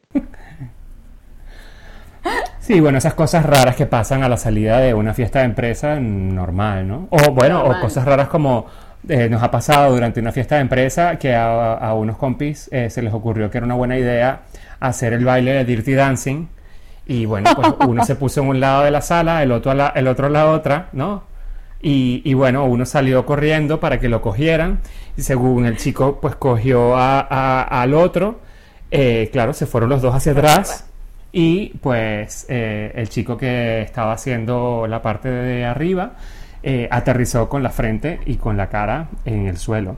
Sí, 2.60 2.80
bueno, 2.80 2.98
esas 2.98 3.14
cosas 3.14 3.46
raras 3.46 3.76
que 3.76 3.86
pasan 3.86 4.22
a 4.24 4.28
la 4.28 4.36
salida 4.36 4.78
de 4.78 4.92
una 4.94 5.14
fiesta 5.14 5.40
de 5.40 5.44
empresa, 5.46 6.00
normal, 6.00 6.86
¿no? 6.88 7.08
O 7.10 7.32
bueno, 7.32 7.58
Normal. 7.58 7.78
o 7.78 7.80
cosas 7.80 8.04
raras 8.04 8.28
como 8.28 8.66
eh, 9.08 9.28
nos 9.28 9.42
ha 9.42 9.50
pasado 9.50 9.92
durante 9.94 10.18
una 10.20 10.32
fiesta 10.32 10.56
de 10.56 10.62
empresa 10.62 11.16
que 11.16 11.34
a, 11.34 11.74
a 11.74 11.94
unos 11.94 12.16
compis 12.16 12.68
eh, 12.72 12.90
se 12.90 13.02
les 13.02 13.14
ocurrió 13.14 13.50
que 13.50 13.58
era 13.58 13.64
una 13.66 13.76
buena 13.76 13.96
idea 13.96 14.40
hacer 14.80 15.12
el 15.12 15.24
baile 15.24 15.52
de 15.52 15.64
Dirty 15.64 15.94
Dancing. 15.94 16.48
Y 17.06 17.24
bueno, 17.24 17.50
pues 17.54 17.72
uno 17.86 18.04
se 18.04 18.16
puso 18.16 18.40
en 18.42 18.48
un 18.48 18.58
lado 18.60 18.82
de 18.82 18.90
la 18.90 19.00
sala, 19.00 19.42
el 19.44 19.52
otro, 19.52 19.70
a 19.70 19.74
la- 19.74 19.92
el 19.94 20.08
otro 20.08 20.26
a 20.26 20.30
la 20.30 20.50
otra, 20.50 20.88
¿no? 20.92 21.22
Y, 21.80 22.20
y 22.24 22.34
bueno, 22.34 22.64
uno 22.64 22.84
salió 22.84 23.24
corriendo 23.24 23.78
para 23.78 24.00
que 24.00 24.08
lo 24.08 24.20
cogieran. 24.22 24.80
Y 25.16 25.22
según 25.22 25.66
el 25.66 25.76
chico, 25.76 26.18
pues 26.20 26.34
cogió 26.34 26.96
a- 26.96 27.20
a- 27.20 27.62
al 27.82 27.94
otro. 27.94 28.40
eh, 28.90 29.28
claro, 29.32 29.52
se 29.52 29.66
fueron 29.66 29.88
los 29.90 30.02
dos 30.02 30.14
hacia 30.16 30.32
atrás. 30.32 30.86
Y 31.38 31.68
pues 31.82 32.46
eh, 32.48 32.92
el 32.94 33.10
chico 33.10 33.36
que 33.36 33.82
estaba 33.82 34.12
haciendo 34.14 34.86
la 34.88 35.02
parte 35.02 35.28
de 35.28 35.66
arriba 35.66 36.12
eh, 36.62 36.88
aterrizó 36.90 37.46
con 37.46 37.62
la 37.62 37.68
frente 37.68 38.20
y 38.24 38.36
con 38.36 38.56
la 38.56 38.70
cara 38.70 39.08
en 39.26 39.46
el 39.46 39.58
suelo. 39.58 39.96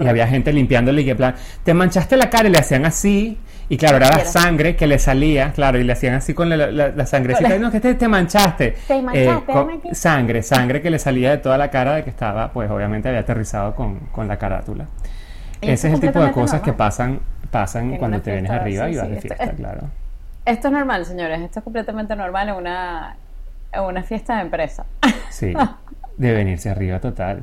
Y 0.00 0.08
había 0.08 0.26
gente 0.26 0.54
limpiándole 0.54 1.02
y 1.02 1.04
que 1.04 1.10
en 1.10 1.16
plan, 1.18 1.34
te 1.62 1.74
manchaste 1.74 2.16
la 2.16 2.30
cara 2.30 2.48
y 2.48 2.52
le 2.52 2.58
hacían 2.58 2.86
así. 2.86 3.38
Y 3.68 3.76
claro, 3.76 3.98
era 3.98 4.08
la 4.16 4.24
sangre 4.24 4.76
que 4.76 4.86
le 4.86 4.98
salía, 4.98 5.52
claro, 5.52 5.78
y 5.78 5.84
le 5.84 5.92
hacían 5.92 6.14
así 6.14 6.32
con 6.32 6.48
la, 6.48 6.56
la, 6.56 6.88
la 6.88 7.04
sangrecita. 7.06 7.58
No, 7.58 7.70
que 7.70 7.78
te, 7.80 7.94
te 7.94 8.08
manchaste. 8.08 8.76
Te 8.88 9.02
manchaste, 9.02 9.52
con- 9.52 9.70
aquí. 9.70 9.94
sangre, 9.94 10.42
sangre 10.42 10.80
que 10.80 10.88
le 10.88 10.98
salía 10.98 11.32
de 11.32 11.36
toda 11.38 11.58
la 11.58 11.68
cara 11.70 11.96
de 11.96 12.04
que 12.04 12.08
estaba, 12.10 12.50
pues 12.50 12.70
obviamente 12.70 13.08
había 13.08 13.20
aterrizado 13.20 13.74
con, 13.74 13.98
con 14.10 14.26
la 14.26 14.38
carátula. 14.38 14.86
Ese 15.60 15.88
es 15.88 15.94
el 15.94 16.00
tipo 16.00 16.18
de 16.20 16.32
cosas 16.32 16.62
que 16.62 16.72
pasan, 16.72 17.20
pasan 17.50 17.92
En 17.92 17.98
cuando 17.98 18.22
te 18.22 18.32
vienes 18.32 18.50
arriba 18.50 18.86
sí, 18.86 18.92
y 18.92 18.96
vas 18.96 19.06
sí, 19.06 19.12
de 19.12 19.20
fiesta, 19.20 19.44
es- 19.44 19.50
claro. 19.54 19.82
Esto 20.46 20.68
es 20.68 20.72
normal, 20.72 21.04
señores. 21.04 21.40
Esto 21.42 21.58
es 21.60 21.64
completamente 21.64 22.16
normal 22.16 22.48
en 22.48 22.54
una, 22.54 23.16
en 23.72 23.82
una 23.82 24.02
fiesta 24.02 24.36
de 24.36 24.42
empresa. 24.42 24.86
Sí, 25.30 25.52
de 26.16 26.32
venirse 26.32 26.70
arriba 26.70 27.00
total. 27.00 27.42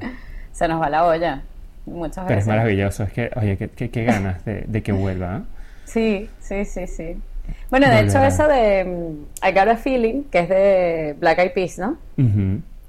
Se 0.51 0.67
nos 0.67 0.81
va 0.81 0.89
la 0.89 1.05
olla. 1.05 1.41
Muchas 1.85 2.25
Pero 2.25 2.39
es 2.39 2.47
maravilloso, 2.47 3.03
es 3.03 3.11
que, 3.11 3.29
oye, 3.35 3.57
qué, 3.57 3.69
qué- 3.69 3.89
qué 3.91 4.05
ganas 4.05 4.43
de, 4.45 4.63
de 4.67 4.81
que 4.81 4.93
vuelva. 4.93 5.37
¿eh? 5.37 5.41
Sí, 5.83 6.29
sí, 6.39 6.63
sí, 6.63 6.87
sí. 6.87 7.21
Bueno, 7.69 7.89
de 7.89 7.99
hecho, 7.99 8.23
esa 8.23 8.47
de 8.47 8.85
mm, 8.85 9.45
I 9.45 9.51
Got 9.51 9.67
a 9.67 9.75
Feeling, 9.75 10.23
que 10.31 10.39
es 10.39 10.47
de 10.49 11.15
Black 11.19 11.39
Eyed 11.39 11.51
Peas, 11.53 11.77
¿no? 11.79 11.97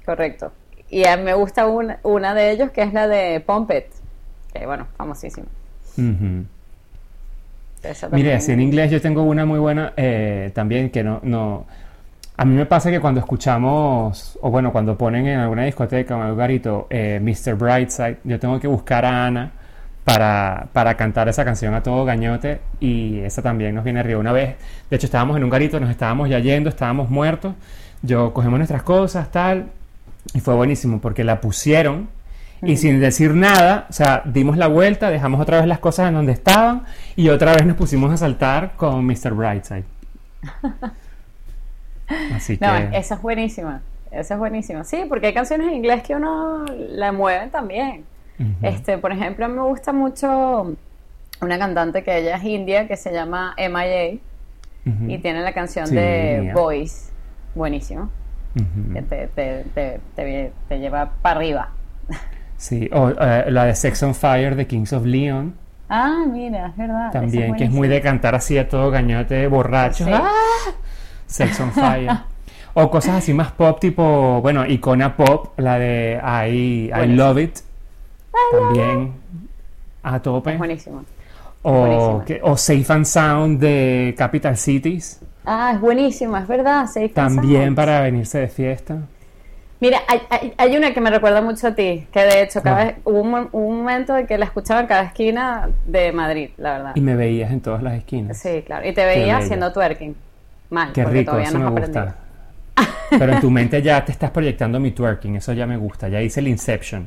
Correcto. 0.06 0.52
Y 0.90 1.06
a 1.08 1.16
mí 1.16 1.24
me 1.24 1.34
gusta 1.34 1.66
una, 1.66 1.98
una 2.04 2.34
de 2.34 2.52
ellos 2.52 2.70
que 2.70 2.82
es 2.82 2.92
la 2.92 3.08
de 3.08 3.40
Pump 3.40 3.72
It, 3.72 3.86
que 4.52 4.64
bueno, 4.64 4.86
famosísima. 4.96 5.48
Esa 5.96 6.02
Mire, 7.84 8.00
también. 8.00 8.36
así 8.36 8.52
en 8.52 8.60
inglés 8.60 8.90
yo 8.90 9.00
tengo 9.00 9.22
una 9.22 9.44
muy 9.44 9.58
buena 9.58 9.92
eh, 9.96 10.50
también 10.54 10.90
que 10.90 11.02
no, 11.02 11.20
no... 11.22 11.66
A 12.36 12.44
mí 12.44 12.56
me 12.56 12.66
pasa 12.66 12.90
que 12.90 12.98
cuando 12.98 13.20
escuchamos, 13.20 14.36
o 14.42 14.50
bueno, 14.50 14.72
cuando 14.72 14.98
ponen 14.98 15.24
en 15.28 15.38
alguna 15.38 15.64
discoteca 15.64 16.14
o 16.14 16.18
en 16.18 16.24
algún 16.24 16.38
garito 16.38 16.88
eh, 16.90 17.20
Mr. 17.22 17.54
Brightside, 17.54 18.16
yo 18.24 18.40
tengo 18.40 18.58
que 18.58 18.66
buscar 18.66 19.04
a 19.04 19.26
Ana 19.26 19.52
para, 20.02 20.66
para 20.72 20.96
cantar 20.96 21.28
esa 21.28 21.44
canción 21.44 21.74
a 21.74 21.82
todo 21.82 22.04
gañote 22.04 22.60
y 22.80 23.20
esa 23.20 23.40
también 23.40 23.74
nos 23.74 23.84
viene 23.84 24.00
arriba. 24.00 24.18
Una 24.18 24.32
vez, 24.32 24.56
de 24.90 24.96
hecho, 24.96 25.06
estábamos 25.06 25.36
en 25.36 25.44
un 25.44 25.50
garito, 25.50 25.78
nos 25.78 25.90
estábamos 25.90 26.28
ya 26.28 26.40
yendo, 26.40 26.70
estábamos 26.70 27.08
muertos, 27.08 27.54
yo 28.02 28.32
cogemos 28.34 28.58
nuestras 28.58 28.82
cosas, 28.82 29.30
tal, 29.30 29.66
y 30.32 30.40
fue 30.40 30.54
buenísimo 30.54 31.00
porque 31.00 31.22
la 31.22 31.40
pusieron 31.40 32.08
y 32.64 32.76
sin 32.76 33.00
decir 33.00 33.34
nada, 33.34 33.86
o 33.88 33.92
sea, 33.92 34.22
dimos 34.24 34.56
la 34.56 34.66
vuelta, 34.68 35.10
dejamos 35.10 35.40
otra 35.40 35.58
vez 35.58 35.66
las 35.66 35.78
cosas 35.78 36.08
en 36.08 36.14
donde 36.14 36.32
estaban 36.32 36.84
y 37.16 37.28
otra 37.28 37.54
vez 37.54 37.66
nos 37.66 37.76
pusimos 37.76 38.12
a 38.12 38.16
saltar 38.16 38.72
con 38.76 39.04
Mr. 39.06 39.32
Brightside. 39.34 39.84
Así 42.34 42.58
que... 42.58 42.66
No, 42.66 42.74
esa 42.74 43.14
es 43.14 43.22
buenísima. 43.22 43.82
Esa 44.10 44.34
es 44.34 44.40
buenísima. 44.40 44.84
Sí, 44.84 45.04
porque 45.08 45.28
hay 45.28 45.34
canciones 45.34 45.68
en 45.68 45.74
inglés 45.74 46.02
que 46.02 46.14
uno 46.14 46.64
la 46.90 47.12
mueven 47.12 47.50
también. 47.50 48.04
Este, 48.62 48.98
por 48.98 49.12
ejemplo, 49.12 49.48
me 49.48 49.62
gusta 49.62 49.92
mucho 49.92 50.76
una 51.40 51.58
cantante 51.58 52.02
que 52.02 52.18
ella 52.18 52.36
es 52.36 52.44
india 52.44 52.88
que 52.88 52.96
se 52.96 53.12
llama 53.12 53.54
MIA 53.56 54.18
Ujú. 54.86 55.08
y 55.10 55.18
tiene 55.18 55.40
la 55.40 55.52
canción 55.52 55.86
Sí, 55.86 55.94
de. 55.94 56.50
Boys. 56.52 57.10
Buenísimo. 57.54 58.10
Que 58.92 59.02
te, 59.02 59.26
te, 59.28 59.64
te, 60.16 60.52
te 60.68 60.78
lleva 60.78 61.10
para 61.22 61.36
arriba. 61.36 61.70
Sí, 62.56 62.88
o 62.92 63.10
eh, 63.10 63.44
la 63.50 63.64
de 63.66 63.74
Sex 63.74 64.02
on 64.02 64.14
Fire 64.14 64.54
de 64.56 64.66
Kings 64.66 64.92
of 64.92 65.04
Leon 65.04 65.54
Ah, 65.88 66.24
mira, 66.30 66.68
es 66.68 66.76
verdad. 66.76 67.10
también, 67.12 67.54
que 67.56 67.64
es 67.64 67.70
muy 67.70 67.88
de 67.88 68.00
cantar 68.00 68.34
así 68.34 68.56
a 68.56 68.68
todo 68.68 68.90
gañote 68.90 69.46
borracho. 69.48 70.04
Sí. 70.06 70.10
¡Ah! 70.12 70.30
Sex 71.26 71.60
on 71.60 71.72
Fire. 71.72 72.10
O 72.76 72.90
cosas 72.90 73.14
así 73.18 73.32
más 73.32 73.52
pop, 73.52 73.78
tipo, 73.78 74.40
bueno, 74.42 74.66
icona 74.66 75.16
pop, 75.16 75.56
la 75.60 75.78
de 75.78 76.20
I, 76.50 76.90
I. 76.92 77.06
Love 77.06 77.38
It. 77.38 77.58
También 78.50 79.12
a 80.02 80.20
tope. 80.20 80.52
Es 80.54 80.58
buenísimo. 80.58 81.04
O, 81.62 82.22
que- 82.26 82.40
o 82.42 82.56
Safe 82.56 82.84
and 82.92 83.04
Sound 83.04 83.60
de 83.60 84.12
Capital 84.18 84.56
Cities. 84.56 85.20
Ah, 85.46 85.70
es 85.74 85.80
buenísima, 85.80 86.40
es 86.40 86.48
verdad. 86.48 86.86
Safe 86.86 87.10
También 87.10 87.76
para 87.76 88.00
venirse 88.00 88.38
de 88.40 88.48
fiesta. 88.48 88.96
Mira, 89.80 89.98
hay, 90.08 90.20
hay- 90.30 90.54
hay 90.56 90.76
una 90.76 90.94
que 90.94 91.00
me 91.00 91.10
recuerda 91.10 91.40
mucho 91.42 91.68
a 91.68 91.74
ti, 91.74 92.06
que 92.12 92.20
de 92.20 92.42
hecho 92.42 92.62
cada 92.62 92.80
Ah. 92.80 92.84
vez, 92.86 92.94
hubo 93.04 93.20
un, 93.20 93.30
mo- 93.30 93.48
un 93.52 93.78
momento 93.78 94.16
en 94.16 94.26
que 94.26 94.38
la 94.38 94.46
escuchaba 94.46 94.80
en 94.80 94.86
cada 94.86 95.02
esquina 95.02 95.68
de 95.84 96.12
Madrid, 96.12 96.50
la 96.56 96.72
verdad. 96.74 96.92
Y 96.94 97.00
me 97.00 97.14
veías 97.16 97.50
en 97.50 97.60
todas 97.60 97.82
las 97.82 97.94
esquinas. 97.94 98.38
Sí, 98.38 98.62
claro. 98.64 98.88
Y 98.88 98.92
te 98.92 99.04
veía 99.04 99.38
haciendo 99.38 99.72
twerking. 99.72 100.14
Mal, 100.70 100.92
Qué 100.92 101.02
porque 101.02 101.18
rico, 101.18 101.30
todavía 101.32 101.48
eso 101.50 101.58
no 101.58 101.70
me 101.70 101.80
gusta. 101.80 102.16
Pero 103.10 103.32
en 103.34 103.40
tu 103.40 103.50
mente 103.50 103.82
ya 103.82 104.04
te 104.04 104.12
estás 104.12 104.30
proyectando 104.30 104.80
mi 104.80 104.92
twerking, 104.92 105.36
eso 105.36 105.52
ya 105.52 105.66
me 105.66 105.76
gusta, 105.76 106.08
ya 106.08 106.20
hice 106.22 106.40
el 106.40 106.48
Inception. 106.48 107.06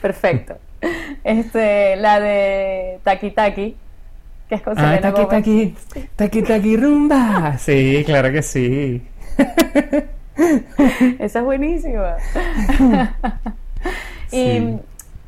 Perfecto. 0.00 0.56
Este, 1.22 1.96
la 1.96 2.20
de 2.20 2.98
Taki 3.02 3.30
Taki, 3.30 3.76
que 4.48 4.54
es 4.54 4.62
con 4.62 4.78
Ah, 4.78 4.98
Gomez. 5.00 5.28
taqui, 5.28 5.74
taqui 6.16 6.42
taqui 6.42 6.76
rumba. 6.76 7.56
Sí, 7.58 8.02
claro 8.06 8.30
que 8.32 8.42
sí. 8.42 9.02
Esa 11.18 11.38
es 11.38 11.44
buenísima. 11.44 12.16
y, 14.30 14.36
Sí. 14.36 14.78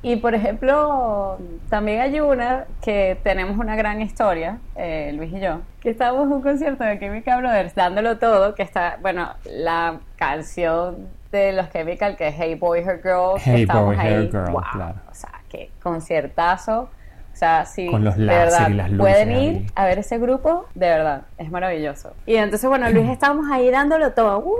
y, 0.02 0.16
por 0.16 0.34
ejemplo, 0.34 1.38
también 1.68 2.00
hay 2.00 2.20
una 2.20 2.64
que 2.82 3.18
tenemos 3.22 3.56
una 3.58 3.76
gran 3.76 4.00
historia, 4.02 4.58
eh, 4.74 5.12
Luis 5.14 5.32
y 5.32 5.40
yo, 5.40 5.60
que 5.80 5.90
estábamos 5.90 6.26
en 6.26 6.32
un 6.32 6.42
concierto 6.42 6.84
de 6.84 6.98
Chemical 6.98 7.40
Brothers 7.42 7.74
dándolo 7.74 8.18
todo, 8.18 8.54
que 8.54 8.62
está, 8.62 8.98
bueno, 9.00 9.30
la 9.44 10.00
canción 10.16 11.08
de 11.32 11.52
los 11.52 11.70
Chemical, 11.70 12.16
que 12.16 12.28
es 12.28 12.34
Hey 12.38 12.54
Boy, 12.54 12.80
Her 12.80 13.00
Girl, 13.02 13.38
Hey 13.38 13.66
Boy, 13.66 13.94
Her 13.94 14.00
ahí, 14.00 14.28
Girl, 14.30 14.50
wow, 14.50 14.62
claro. 14.72 14.94
o 15.10 15.14
sea, 15.14 15.32
qué 15.48 15.70
conciertazo. 15.82 16.88
O 17.36 17.38
sea, 17.38 17.66
si 17.66 17.86
Con 17.88 18.02
los 18.02 18.16
de 18.16 18.24
verdad 18.24 18.70
y 18.70 18.72
las 18.72 18.90
luces 18.90 18.98
pueden 18.98 19.30
ir 19.32 19.56
ahí. 19.56 19.66
a 19.74 19.84
ver 19.84 19.98
ese 19.98 20.16
grupo, 20.16 20.64
de 20.74 20.88
verdad, 20.88 21.22
es 21.36 21.50
maravilloso. 21.50 22.14
Y 22.24 22.36
entonces, 22.36 22.66
bueno, 22.66 22.88
Luis 22.88 23.10
estábamos 23.10 23.44
ahí 23.52 23.70
dándolo 23.70 24.12
todo. 24.12 24.40
¡Guau! 24.40 24.56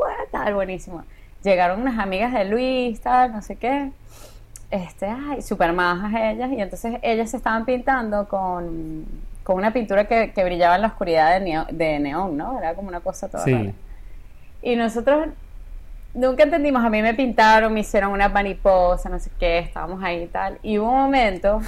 ¡Guau! 0.00 0.12
Tal, 0.32 0.54
buenísimo. 0.54 1.04
Llegaron 1.44 1.80
unas 1.82 1.96
amigas 2.00 2.32
de 2.32 2.46
Luis, 2.46 3.00
tal, 3.00 3.30
no 3.32 3.42
sé 3.42 3.54
qué. 3.54 3.92
Este, 4.72 5.06
ay, 5.06 5.40
súper 5.40 5.72
majas 5.72 6.12
ellas. 6.20 6.50
Y 6.50 6.60
entonces 6.60 6.96
ellas 7.02 7.30
se 7.30 7.36
estaban 7.36 7.64
pintando 7.64 8.26
con, 8.26 9.04
con 9.44 9.54
una 9.56 9.72
pintura 9.72 10.08
que, 10.08 10.32
que 10.32 10.42
brillaba 10.42 10.74
en 10.74 10.82
la 10.82 10.88
oscuridad 10.88 11.38
de, 11.38 11.46
neo- 11.46 11.66
de 11.70 12.00
neón, 12.00 12.36
¿no? 12.36 12.58
Era 12.58 12.74
como 12.74 12.88
una 12.88 12.98
cosa 12.98 13.28
toda 13.28 13.44
rara. 13.44 13.56
Sí. 13.62 13.74
Y 14.62 14.74
nosotros 14.74 15.28
nunca 16.14 16.44
entendimos, 16.44 16.84
a 16.84 16.90
mí 16.90 17.02
me 17.02 17.14
pintaron, 17.14 17.72
me 17.72 17.80
hicieron 17.80 18.12
una 18.12 18.28
mariposa, 18.28 19.08
no 19.08 19.18
sé 19.18 19.30
qué, 19.38 19.58
estábamos 19.58 20.02
ahí 20.02 20.22
y 20.24 20.28
tal. 20.28 20.58
Y 20.62 20.78
hubo 20.78 20.90
un 20.90 21.00
momento 21.02 21.60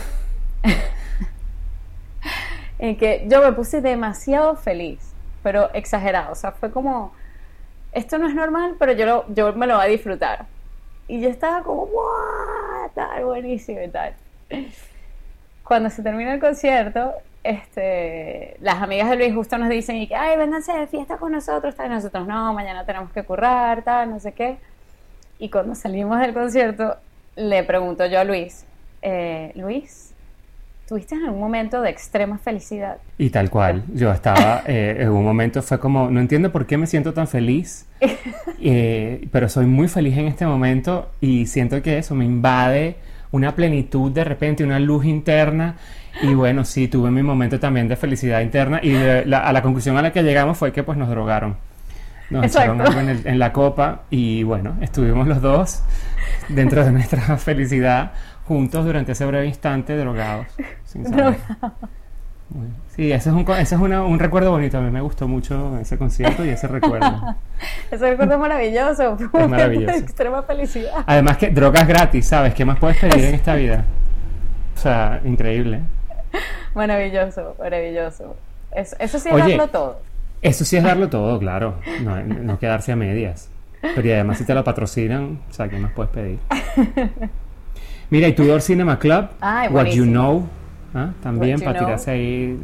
en 2.78 2.96
que 2.96 3.24
yo 3.28 3.42
me 3.42 3.52
puse 3.52 3.80
demasiado 3.80 4.56
feliz, 4.56 5.14
pero 5.42 5.70
exagerado. 5.74 6.32
O 6.32 6.34
sea, 6.34 6.52
fue 6.52 6.70
como, 6.70 7.12
esto 7.92 8.18
no 8.18 8.28
es 8.28 8.34
normal, 8.34 8.76
pero 8.78 8.92
yo, 8.92 9.06
lo- 9.06 9.24
yo 9.34 9.52
me 9.54 9.66
lo 9.66 9.76
voy 9.76 9.84
a 9.86 9.88
disfrutar. 9.88 10.46
Y 11.08 11.20
yo 11.20 11.28
estaba 11.28 11.62
como, 11.62 11.86
¡guau! 11.86 12.90
Tal, 12.94 13.24
buenísimo 13.24 13.80
y 13.82 13.88
tal. 13.90 14.14
Cuando 15.64 15.90
se 15.90 16.02
termina 16.02 16.34
el 16.34 16.40
concierto, 16.40 17.14
este, 17.46 18.56
las 18.60 18.82
amigas 18.82 19.08
de 19.10 19.16
Luis 19.16 19.34
justo 19.34 19.56
nos 19.58 19.68
dicen, 19.68 19.96
y 19.96 20.08
que, 20.08 20.14
ay, 20.14 20.36
vénganse 20.36 20.72
de 20.72 20.86
fiesta 20.86 21.16
con 21.16 21.32
nosotros, 21.32 21.74
tal, 21.74 21.86
y 21.86 21.90
nosotros, 21.90 22.26
no, 22.26 22.52
mañana 22.52 22.84
tenemos 22.84 23.12
que 23.12 23.22
currar, 23.22 23.82
tal, 23.82 24.10
no 24.10 24.18
sé 24.18 24.32
qué. 24.32 24.56
Y 25.38 25.48
cuando 25.48 25.74
salimos 25.74 26.18
del 26.20 26.32
concierto, 26.32 26.96
le 27.36 27.62
pregunto 27.62 28.06
yo 28.06 28.18
a 28.18 28.24
Luis, 28.24 28.64
eh, 29.02 29.52
Luis, 29.54 30.12
¿tuviste 30.88 31.14
en 31.14 31.24
algún 31.24 31.40
momento 31.40 31.82
de 31.82 31.90
extrema 31.90 32.38
felicidad? 32.38 32.98
Y 33.18 33.30
tal 33.30 33.50
cual, 33.50 33.84
yo 33.94 34.10
estaba, 34.10 34.62
eh, 34.66 34.96
en 35.00 35.10
un 35.10 35.24
momento 35.24 35.62
fue 35.62 35.78
como, 35.78 36.10
no 36.10 36.18
entiendo 36.20 36.50
por 36.50 36.66
qué 36.66 36.76
me 36.76 36.86
siento 36.86 37.12
tan 37.12 37.28
feliz, 37.28 37.86
eh, 38.60 39.28
pero 39.30 39.48
soy 39.48 39.66
muy 39.66 39.88
feliz 39.88 40.16
en 40.16 40.26
este 40.26 40.46
momento 40.46 41.10
y 41.20 41.46
siento 41.46 41.82
que 41.82 41.98
eso 41.98 42.14
me 42.14 42.24
invade 42.24 42.96
una 43.36 43.54
plenitud 43.54 44.10
de 44.10 44.24
repente, 44.24 44.64
una 44.64 44.78
luz 44.80 45.04
interna. 45.04 45.74
Y 46.22 46.32
bueno, 46.34 46.64
sí, 46.64 46.88
tuve 46.88 47.10
mi 47.10 47.22
momento 47.22 47.60
también 47.60 47.88
de 47.88 47.96
felicidad 47.96 48.40
interna 48.40 48.80
y 48.82 48.90
de 48.90 49.24
la- 49.26 49.40
a 49.40 49.52
la 49.52 49.60
conclusión 49.62 49.96
a 49.98 50.02
la 50.02 50.12
que 50.12 50.22
llegamos 50.22 50.56
fue 50.56 50.72
que 50.72 50.82
pues 50.82 50.96
nos 50.96 51.08
drogaron. 51.10 51.56
Nos 52.30 52.44
Exacto. 52.44 52.72
echaron 52.72 52.80
algo 52.80 53.00
en, 53.00 53.08
el- 53.10 53.26
en 53.26 53.38
la 53.38 53.52
copa 53.52 54.02
y 54.10 54.42
bueno, 54.42 54.76
estuvimos 54.80 55.28
los 55.28 55.40
dos 55.42 55.82
dentro 56.48 56.84
de 56.84 56.90
nuestra 56.92 57.20
felicidad 57.38 58.12
juntos 58.46 58.84
durante 58.84 59.12
ese 59.12 59.26
breve 59.26 59.46
instante 59.46 59.96
drogados. 59.96 60.46
sin 60.84 61.04
saber. 61.06 61.36
Sí, 62.94 63.10
ese 63.12 63.28
es, 63.28 63.34
un, 63.34 63.40
ese 63.50 63.74
es 63.74 63.80
una- 63.80 64.02
un 64.04 64.18
recuerdo 64.18 64.50
bonito. 64.52 64.78
A 64.78 64.80
mí 64.80 64.90
me 64.90 65.00
gustó 65.00 65.26
mucho 65.28 65.78
ese 65.78 65.98
concierto 65.98 66.44
y 66.44 66.48
ese 66.50 66.66
recuerdo. 66.68 67.36
Ese 67.90 68.10
recuerdo 68.10 68.34
es 68.34 68.40
maravilloso, 68.40 69.16
fue 69.16 69.26
momento 69.40 69.48
maravilloso. 69.48 69.92
de 69.92 69.98
extrema 69.98 70.42
felicidad. 70.42 70.92
Además 71.06 71.36
que 71.38 71.50
drogas 71.50 71.86
gratis, 71.88 72.26
¿sabes? 72.26 72.54
¿Qué 72.54 72.64
más 72.64 72.78
puedes 72.78 72.98
pedir 72.98 73.24
en 73.24 73.34
esta 73.34 73.54
vida? 73.56 73.84
O 74.74 74.78
sea, 74.78 75.20
increíble. 75.24 75.80
Maravilloso, 76.74 77.54
maravilloso. 77.58 78.36
Eso, 78.72 78.96
eso 78.98 79.18
sí 79.18 79.28
es 79.28 79.34
Oye. 79.34 79.50
darlo 79.56 79.68
todo. 79.68 80.00
Eso 80.42 80.64
sí 80.64 80.76
es 80.76 80.82
darlo 80.84 81.08
todo, 81.08 81.38
claro. 81.38 81.74
No, 82.02 82.20
no 82.22 82.58
quedarse 82.58 82.92
a 82.92 82.96
medias. 82.96 83.48
Pero 83.80 84.06
y 84.06 84.12
además 84.12 84.38
si 84.38 84.44
te 84.44 84.54
lo 84.54 84.64
patrocinan, 84.64 85.38
o 85.50 85.52
sea, 85.52 85.68
¿qué 85.68 85.78
más 85.78 85.92
puedes 85.92 86.10
pedir? 86.12 86.38
Mira, 88.10 88.28
y 88.28 88.32
Tudor 88.34 88.60
Cinema 88.62 88.98
Club, 88.98 89.28
Ay, 89.40 89.68
What 89.68 89.86
You. 89.86 90.04
Know, 90.04 90.46
¿ah? 90.96 91.12
también 91.22 91.58
You 91.58 91.64
para 91.64 91.78
Know. 91.78 91.86
tirarse 91.88 92.10
ahí. 92.10 92.58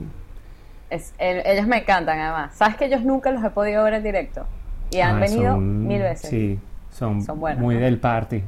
Es- 0.90 1.14
el- 1.18 1.46
ellos 1.46 1.66
me 1.66 1.78
encantan, 1.78 2.18
además. 2.18 2.54
Sabes 2.54 2.76
que 2.76 2.86
ellos 2.86 3.02
nunca 3.02 3.30
los 3.30 3.42
he 3.44 3.50
podido 3.50 3.82
ver 3.84 3.94
en 3.94 4.02
directo. 4.02 4.46
Y 4.90 5.00
han 5.00 5.16
Ah, 5.16 5.20
venido 5.20 5.52
son- 5.52 5.86
mil 5.86 6.02
veces. 6.02 6.28
Sí, 6.28 6.58
son, 6.90 7.22
Son 7.22 7.40
buenos, 7.40 7.62
muy 7.62 7.76
¿no? 7.76 7.80
del 7.80 7.98
party. 7.98 8.42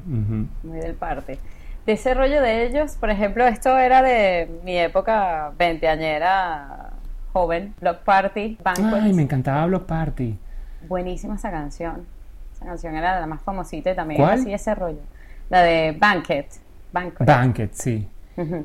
Muy 0.63 0.79
del 0.79 0.95
parte. 0.95 1.39
De 1.87 1.93
ese 1.93 2.13
rollo 2.15 2.41
de 2.43 2.67
ellos, 2.67 2.97
por 2.99 3.11
ejemplo, 3.11 3.47
esto 3.47 3.79
era 3.79 4.03
de 4.03 4.51
mi 4.65 4.77
época 4.79 5.53
veinteañera 5.59 6.91
joven, 7.33 7.75
Block 7.81 7.99
Party, 8.01 8.59
Banquet. 8.63 8.87
Ay, 9.03 9.13
me 9.13 9.23
encantaba 9.23 9.67
Block 9.67 9.85
Party. 9.87 10.39
Buenísima 10.89 11.35
esa 11.37 11.51
canción. 11.51 12.07
Esa 12.55 12.67
canción 12.67 12.95
era 12.95 13.19
la 13.21 13.27
más 13.27 13.41
famosita 13.43 13.91
y 13.91 13.95
también 13.97 14.21
¿Cuál? 14.21 14.41
así 14.41 14.53
ese 14.53 14.75
rollo. 14.75 15.01
La 15.51 15.63
de 15.63 15.97
Banquet. 15.99 16.47
Banquet. 16.93 17.27
Banquet, 17.27 17.73
sí. 17.73 18.09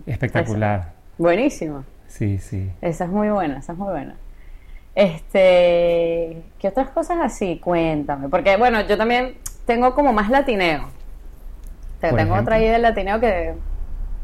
Espectacular. 0.05 0.93
Buenísima. 1.19 1.84
Sí, 2.08 2.39
sí. 2.39 2.71
Esa 2.82 3.03
es 3.03 3.10
muy 3.12 3.29
buena, 3.29 3.60
esa 3.60 3.73
es 3.73 3.77
muy 3.77 3.89
buena. 3.91 4.15
Este, 4.95 6.41
¿qué 6.58 6.67
otras 6.69 6.89
cosas 6.89 7.17
así? 7.21 7.60
Cuéntame, 7.63 8.27
porque 8.29 8.58
bueno, 8.58 8.82
yo 8.82 8.97
también 8.97 9.36
tengo 9.65 9.93
como 9.93 10.12
más 10.13 10.29
latineo. 10.29 10.88
Te 12.01 12.10
Por 12.10 12.17
tengo 12.17 12.34
ejemplo. 12.34 12.41
otra 12.41 12.60
idea 12.60 12.71
del 12.73 12.82
latineo 12.82 13.19
que 13.19 13.53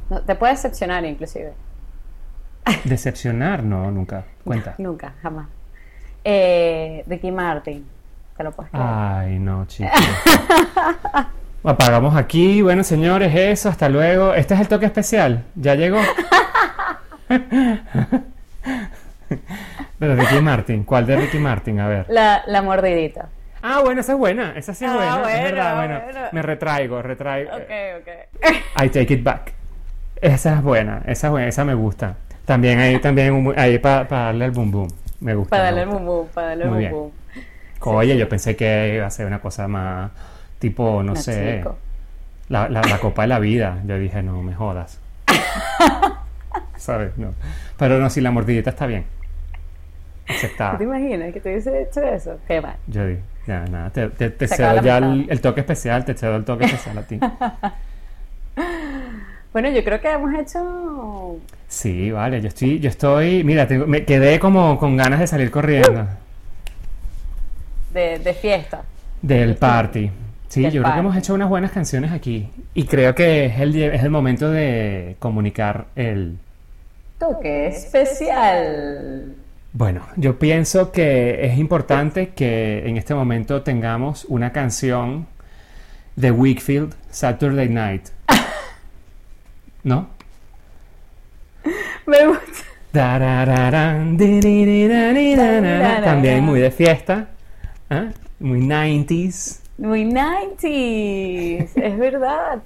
no- 0.09 0.21
te 0.21 0.35
puede 0.35 0.53
decepcionar 0.53 1.05
inclusive. 1.05 1.53
Decepcionar, 2.85 3.61
no, 3.63 3.91
nunca. 3.91 4.25
Cuenta. 4.43 4.73
Nunca, 4.79 5.13
jamás. 5.21 5.47
Eh, 6.23 7.03
Ricky 7.07 7.31
Martin, 7.31 7.85
te 8.35 8.43
lo 8.43 8.51
puedes 8.51 8.71
creer. 8.71 8.85
Ay, 8.89 9.37
no, 9.37 9.65
chicos. 9.67 9.91
Apagamos 11.63 12.15
aquí. 12.15 12.61
Bueno, 12.61 12.83
señores, 12.83 13.33
eso. 13.35 13.69
Hasta 13.69 13.89
luego. 13.89 14.33
Este 14.33 14.53
es 14.53 14.59
el 14.61 14.67
toque 14.67 14.85
especial. 14.85 15.45
¿Ya 15.55 15.75
llegó? 15.75 15.97
Pero 19.99 20.15
Ricky 20.15 20.41
Martin. 20.41 20.83
¿Cuál 20.83 21.05
de 21.05 21.15
Ricky 21.15 21.37
Martin? 21.39 21.79
A 21.79 21.87
ver. 21.87 22.05
La, 22.09 22.43
la 22.47 22.61
mordidita. 22.61 23.29
Ah, 23.61 23.81
bueno, 23.83 24.01
esa 24.01 24.11
es 24.13 24.17
buena. 24.17 24.53
Esa 24.55 24.73
sí 24.73 24.85
es 24.85 24.91
Ah, 24.91 24.95
buena. 24.95 25.15
es 25.15 25.21
bueno, 25.21 25.43
verdad, 25.43 25.75
bueno. 25.75 26.01
bueno. 26.03 26.19
Me 26.31 26.41
retraigo, 26.41 27.01
retraigo. 27.01 27.51
Ok, 27.55 27.71
ok. 28.01 28.07
I 28.83 28.89
take 28.89 29.13
it 29.15 29.23
back. 29.23 29.53
Esa 30.21 30.53
es 30.55 30.61
buena. 30.61 31.01
Esa 31.07 31.27
es 31.27 31.31
buena. 31.31 31.47
Esa 31.47 31.65
me 31.65 31.73
gusta. 31.73 32.15
También 32.45 32.79
ahí, 32.79 32.99
también 32.99 33.33
un- 33.33 33.57
ahí 33.57 33.79
para 33.79 34.03
darle 34.05 34.45
el 34.45 34.51
boom 34.51 34.71
boom. 34.71 34.87
Me 35.21 35.33
gusta. 35.33 35.49
Para 35.49 35.63
darle 35.63 35.81
el 35.81 35.87
gusta. 35.87 36.03
bum 36.03 36.15
bum, 36.17 36.27
para 36.27 36.47
darle 36.49 36.65
bum 36.67 36.77
bien. 36.77 36.91
bum. 36.91 37.11
Oye, 37.87 38.17
yo 38.17 38.29
pensé 38.29 38.55
que 38.55 38.93
iba 38.95 39.05
a 39.07 39.11
ser 39.11 39.25
una 39.25 39.39
cosa 39.39 39.67
más 39.67 40.11
tipo, 40.59 41.01
no 41.03 41.13
No, 41.13 41.15
sé, 41.15 41.63
la, 42.49 42.67
la, 42.69 42.81
la 42.81 42.97
copa 42.99 43.23
de 43.23 43.27
la 43.29 43.39
vida. 43.39 43.79
Yo 43.85 43.97
dije, 43.97 44.21
no, 44.23 44.41
me 44.43 44.53
jodas. 44.53 44.99
¿Sabes? 46.77 47.17
No. 47.17 47.33
Pero 47.77 47.99
no, 47.99 48.09
si 48.09 48.21
la 48.21 48.31
mordidita 48.31 48.69
está 48.71 48.85
bien. 48.85 49.05
Aceptada. 50.27 50.71
¿Tú 50.73 50.77
te 50.79 50.83
imaginas 50.85 51.33
que 51.33 51.39
te 51.39 51.49
hubiese 51.49 51.83
hecho 51.83 52.01
eso? 52.01 52.39
Qué 52.47 52.59
mal. 52.61 52.75
Yo 52.87 53.05
dije, 53.05 53.21
ya, 53.47 53.65
nada, 53.65 53.89
te, 53.91 54.09
te, 54.09 54.47
cedo 54.47 54.81
ya 54.81 54.97
el, 54.97 55.27
el 55.29 55.39
toque 55.41 55.59
especial, 55.61 56.03
te 56.03 56.13
cedo 56.15 56.35
el 56.35 56.45
toque 56.45 56.65
especial 56.65 56.97
a 56.97 57.03
ti. 57.03 57.19
Bueno, 59.53 59.69
yo 59.69 59.83
creo 59.85 60.01
que 60.01 60.11
hemos 60.11 60.33
hecho 60.33 61.37
Sí, 61.69 62.11
vale, 62.11 62.41
yo 62.41 62.49
estoy, 62.49 62.79
yo 62.79 62.89
estoy, 62.89 63.41
mira, 63.45 63.65
tengo- 63.67 63.87
me 63.87 64.03
quedé 64.03 64.37
como 64.37 64.77
con 64.77 64.97
ganas 64.97 65.19
de 65.21 65.27
salir 65.27 65.49
corriendo 65.49 66.07
de, 67.93 68.19
de 68.19 68.33
fiesta. 68.33 68.81
del 69.21 69.55
party. 69.55 70.11
Sí, 70.49 70.63
yo 70.69 70.81
creo 70.81 70.93
que 70.93 70.99
hemos 70.99 71.15
hecho 71.17 71.33
unas 71.33 71.47
buenas 71.49 71.71
canciones 71.71 72.11
aquí. 72.11 72.49
Y 72.73 72.83
creo 72.83 73.15
que 73.15 73.45
es 73.45 73.59
el, 73.59 73.75
es 73.81 74.03
el 74.03 74.09
momento 74.09 74.49
de 74.51 75.15
comunicar 75.19 75.85
el, 75.95 76.37
toque 77.27 77.67
especial. 77.67 79.35
Bueno, 79.73 80.05
yo 80.15 80.39
pienso 80.39 80.91
que 80.91 81.45
es 81.45 81.57
importante 81.57 82.29
que 82.29 82.87
en 82.87 82.97
este 82.97 83.13
momento 83.13 83.61
tengamos 83.61 84.25
una 84.25 84.51
canción 84.51 85.27
de 86.15 86.31
Wakefield, 86.31 86.95
Saturday 87.09 87.67
Night. 87.67 88.09
¿No? 89.83 90.07
Me 92.05 92.27
gusta. 92.27 92.63
También 96.03 96.43
muy 96.45 96.59
de 96.61 96.71
fiesta. 96.71 97.27
¿ah? 97.89 98.05
Muy 98.39 98.61
90s. 98.61 99.59
Muy 99.77 100.05
90s, 100.05 101.69
es 101.75 101.97
verdad. 101.97 102.61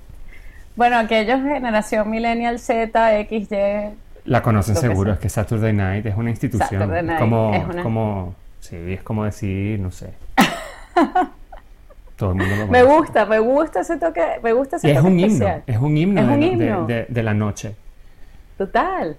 Bueno, 0.76 0.98
aquellos 0.98 1.41
generación 1.41 2.10
millennial 2.12 2.60
Z, 2.60 3.26
XY, 3.28 3.98
La 4.25 4.41
conocen 4.41 4.75
seguro, 4.75 5.13
es 5.13 5.19
que 5.19 5.29
Saturday 5.29 5.73
Night 5.73 6.05
es 6.05 6.15
una 6.15 6.29
institución. 6.29 6.82
Saturday 6.82 7.03
Night 7.03 7.19
como, 7.19 7.53
es 7.53 7.65
una- 7.65 7.84
como, 7.84 8.36
sí, 8.60 8.75
es 8.93 9.01
como 9.03 9.25
decir, 9.25 9.79
no 9.79 9.91
sé. 9.91 10.13
Todo 12.15 12.32
el 12.32 12.36
mundo 12.38 12.55
lo 12.58 12.67
Me 12.67 12.84
gusta, 12.84 13.25
me 13.25 13.39
gusta 13.39 13.79
ese 13.79 13.97
toque, 13.97 14.21
me 14.43 14.51
gusta 14.53 14.75
ese 14.75 14.88
Y 14.88 14.91
es 14.91 14.97
toque 14.97 15.08
un 15.08 15.19
himno, 15.19 15.34
especial. 15.36 15.63
es 15.65 15.77
un 15.77 15.97
himno, 15.97 16.21
Es 16.21 16.27
de, 16.27 16.34
un 16.34 16.43
himno. 16.43 16.86
de- 16.86 17.05
de 17.08 17.23
la 17.23 17.34
noche. 17.34 17.75
Total. 18.58 19.15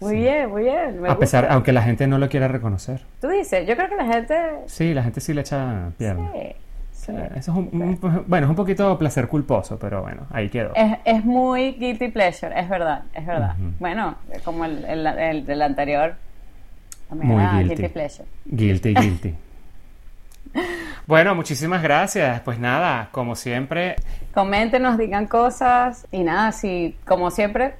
Muy 0.00 0.14
bien, 0.16 0.48
muy 0.48 0.62
bien. 0.62 1.02
me 1.02 1.10
A 1.10 1.18
pesar, 1.18 1.48
aunque 1.50 1.72
la 1.72 1.82
gente 1.82 2.06
no 2.06 2.18
lo 2.18 2.28
quiera 2.28 2.48
reconocer. 2.48 3.02
Tú 3.20 3.28
dices, 3.28 3.66
yo 3.66 3.76
creo 3.76 3.88
que 3.88 3.96
la 3.96 4.06
gente... 4.06 4.34
Sí, 4.66 4.94
la 4.94 5.02
gente 5.02 5.20
sí 5.20 5.34
le 5.34 5.40
echa 5.42 5.90
pierna. 5.98 6.30
Sí, 6.32 6.38
sí. 7.14 7.18
Eh, 7.20 7.30
Eso 7.36 7.52
es 7.52 7.58
un, 7.58 7.70
un- 8.02 8.24
bueno, 8.26 8.46
es 8.46 8.50
un 8.50 8.56
poquito 8.56 8.96
placer 8.98 9.28
culposo, 9.28 9.78
pero 9.78 10.02
bueno, 10.02 10.26
ahí 10.30 10.48
quedó. 10.48 10.72
Es, 10.74 10.98
es 11.04 11.24
muy 11.24 11.72
guilty 11.72 12.08
pleasure, 12.08 12.58
es 12.58 12.68
verdad, 12.68 13.02
es 13.14 13.26
verdad. 13.26 13.54
Ujú. 13.58 13.72
Bueno, 13.80 14.16
como 14.44 14.64
el, 14.64 14.84
el, 14.84 15.06
el 15.06 15.46
del 15.46 15.62
anterior, 15.62 16.14
también 17.08 17.32
Muy 17.32 17.42
era 17.42 17.52
guilty. 17.58 17.74
guilty 17.74 17.88
pleasure. 17.92 18.28
Guilty, 18.44 18.94
guilty. 19.00 19.34
bueno, 21.06 21.34
muchísimas 21.34 21.82
gracias. 21.82 22.40
Pues 22.40 22.58
nada, 22.58 23.08
como 23.12 23.34
siempre, 23.36 23.96
Coméntenos, 24.34 24.98
digan 24.98 25.26
cosas 25.26 26.06
y 26.12 26.22
nada, 26.22 26.52
si 26.52 26.96
como 27.06 27.30
siempre 27.30 27.74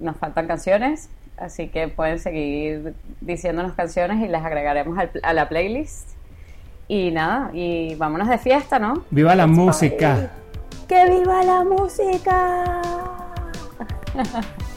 nos 0.00 0.16
faltan 0.16 0.46
canciones, 0.48 1.08
así 1.36 1.68
que 1.68 1.88
pueden 1.88 2.18
seguir 2.18 2.94
diciéndonos 3.20 3.72
canciones 3.74 4.22
y 4.24 4.28
las 4.28 4.44
agregaremos 4.44 4.98
al- 4.98 5.10
a 5.22 5.32
la 5.32 5.48
playlist. 5.48 6.10
Y 6.88 7.10
nada, 7.10 7.50
y 7.54 7.94
vámonos 7.94 8.28
de 8.28 8.38
fiesta, 8.38 8.78
¿no? 8.78 9.04
viva 9.10 9.34
la 9.34 9.46
música. 9.46 10.30
¡Que 10.86 11.08
viva 11.08 11.42
la 11.42 11.64
música! 11.64 12.82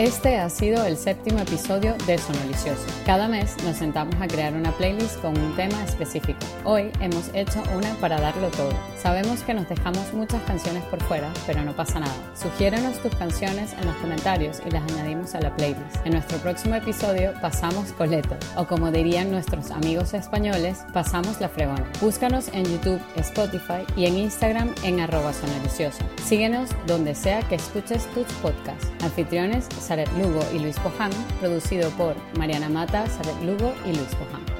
Este 0.00 0.38
ha 0.38 0.48
sido 0.48 0.82
el 0.86 0.96
séptimo 0.96 1.40
episodio 1.40 1.94
de 2.06 2.16
Sonolicioso. 2.16 2.86
Cada 3.04 3.28
mes 3.28 3.54
nos 3.64 3.76
sentamos 3.76 4.14
a 4.18 4.26
crear 4.26 4.54
una 4.54 4.72
playlist 4.72 5.20
con 5.20 5.38
un 5.38 5.54
tema 5.56 5.84
específico. 5.84 6.38
Hoy 6.64 6.90
hemos 7.00 7.28
hecho 7.34 7.62
una 7.76 7.92
para 7.96 8.18
darlo 8.18 8.48
todo. 8.48 8.72
Sabemos 8.96 9.42
que 9.42 9.52
nos 9.52 9.68
dejamos 9.68 10.10
muchas 10.14 10.42
canciones 10.44 10.82
por 10.84 11.02
fuera, 11.02 11.30
pero 11.46 11.62
no 11.64 11.76
pasa 11.76 12.00
nada. 12.00 12.14
Sugiérenos 12.34 12.98
tus 13.02 13.14
canciones 13.16 13.74
en 13.74 13.84
los 13.84 13.96
comentarios 13.96 14.62
y 14.66 14.70
las 14.70 14.90
añadimos 14.90 15.34
a 15.34 15.42
la 15.42 15.54
playlist. 15.54 15.96
En 16.06 16.12
nuestro 16.12 16.38
próximo 16.38 16.76
episodio 16.76 17.34
pasamos 17.42 17.92
coleto, 17.92 18.38
o 18.56 18.66
como 18.66 18.90
dirían 18.90 19.30
nuestros 19.30 19.70
amigos 19.70 20.14
españoles, 20.14 20.78
pasamos 20.94 21.38
la 21.42 21.50
fregona. 21.50 21.84
Búscanos 22.00 22.48
en 22.54 22.64
YouTube, 22.64 23.02
Spotify 23.16 23.84
y 23.96 24.06
en 24.06 24.16
Instagram 24.16 24.74
en 24.82 24.96
sonolicioso. 24.96 25.98
Síguenos 26.24 26.70
donde 26.86 27.14
sea 27.14 27.42
que 27.42 27.56
escuches 27.56 28.06
tus 28.14 28.24
podcasts. 28.40 28.88
Anfitriones 29.02 29.68
Saret 29.90 30.08
Lugo 30.16 30.40
y 30.54 30.60
Luis 30.60 30.78
Poján, 30.78 31.10
producido 31.40 31.90
por 31.90 32.14
Mariana 32.38 32.68
Mata, 32.68 33.08
Saret 33.08 33.42
Lugo 33.42 33.74
y 33.84 33.88
Luis 33.88 34.14
Poján. 34.14 34.59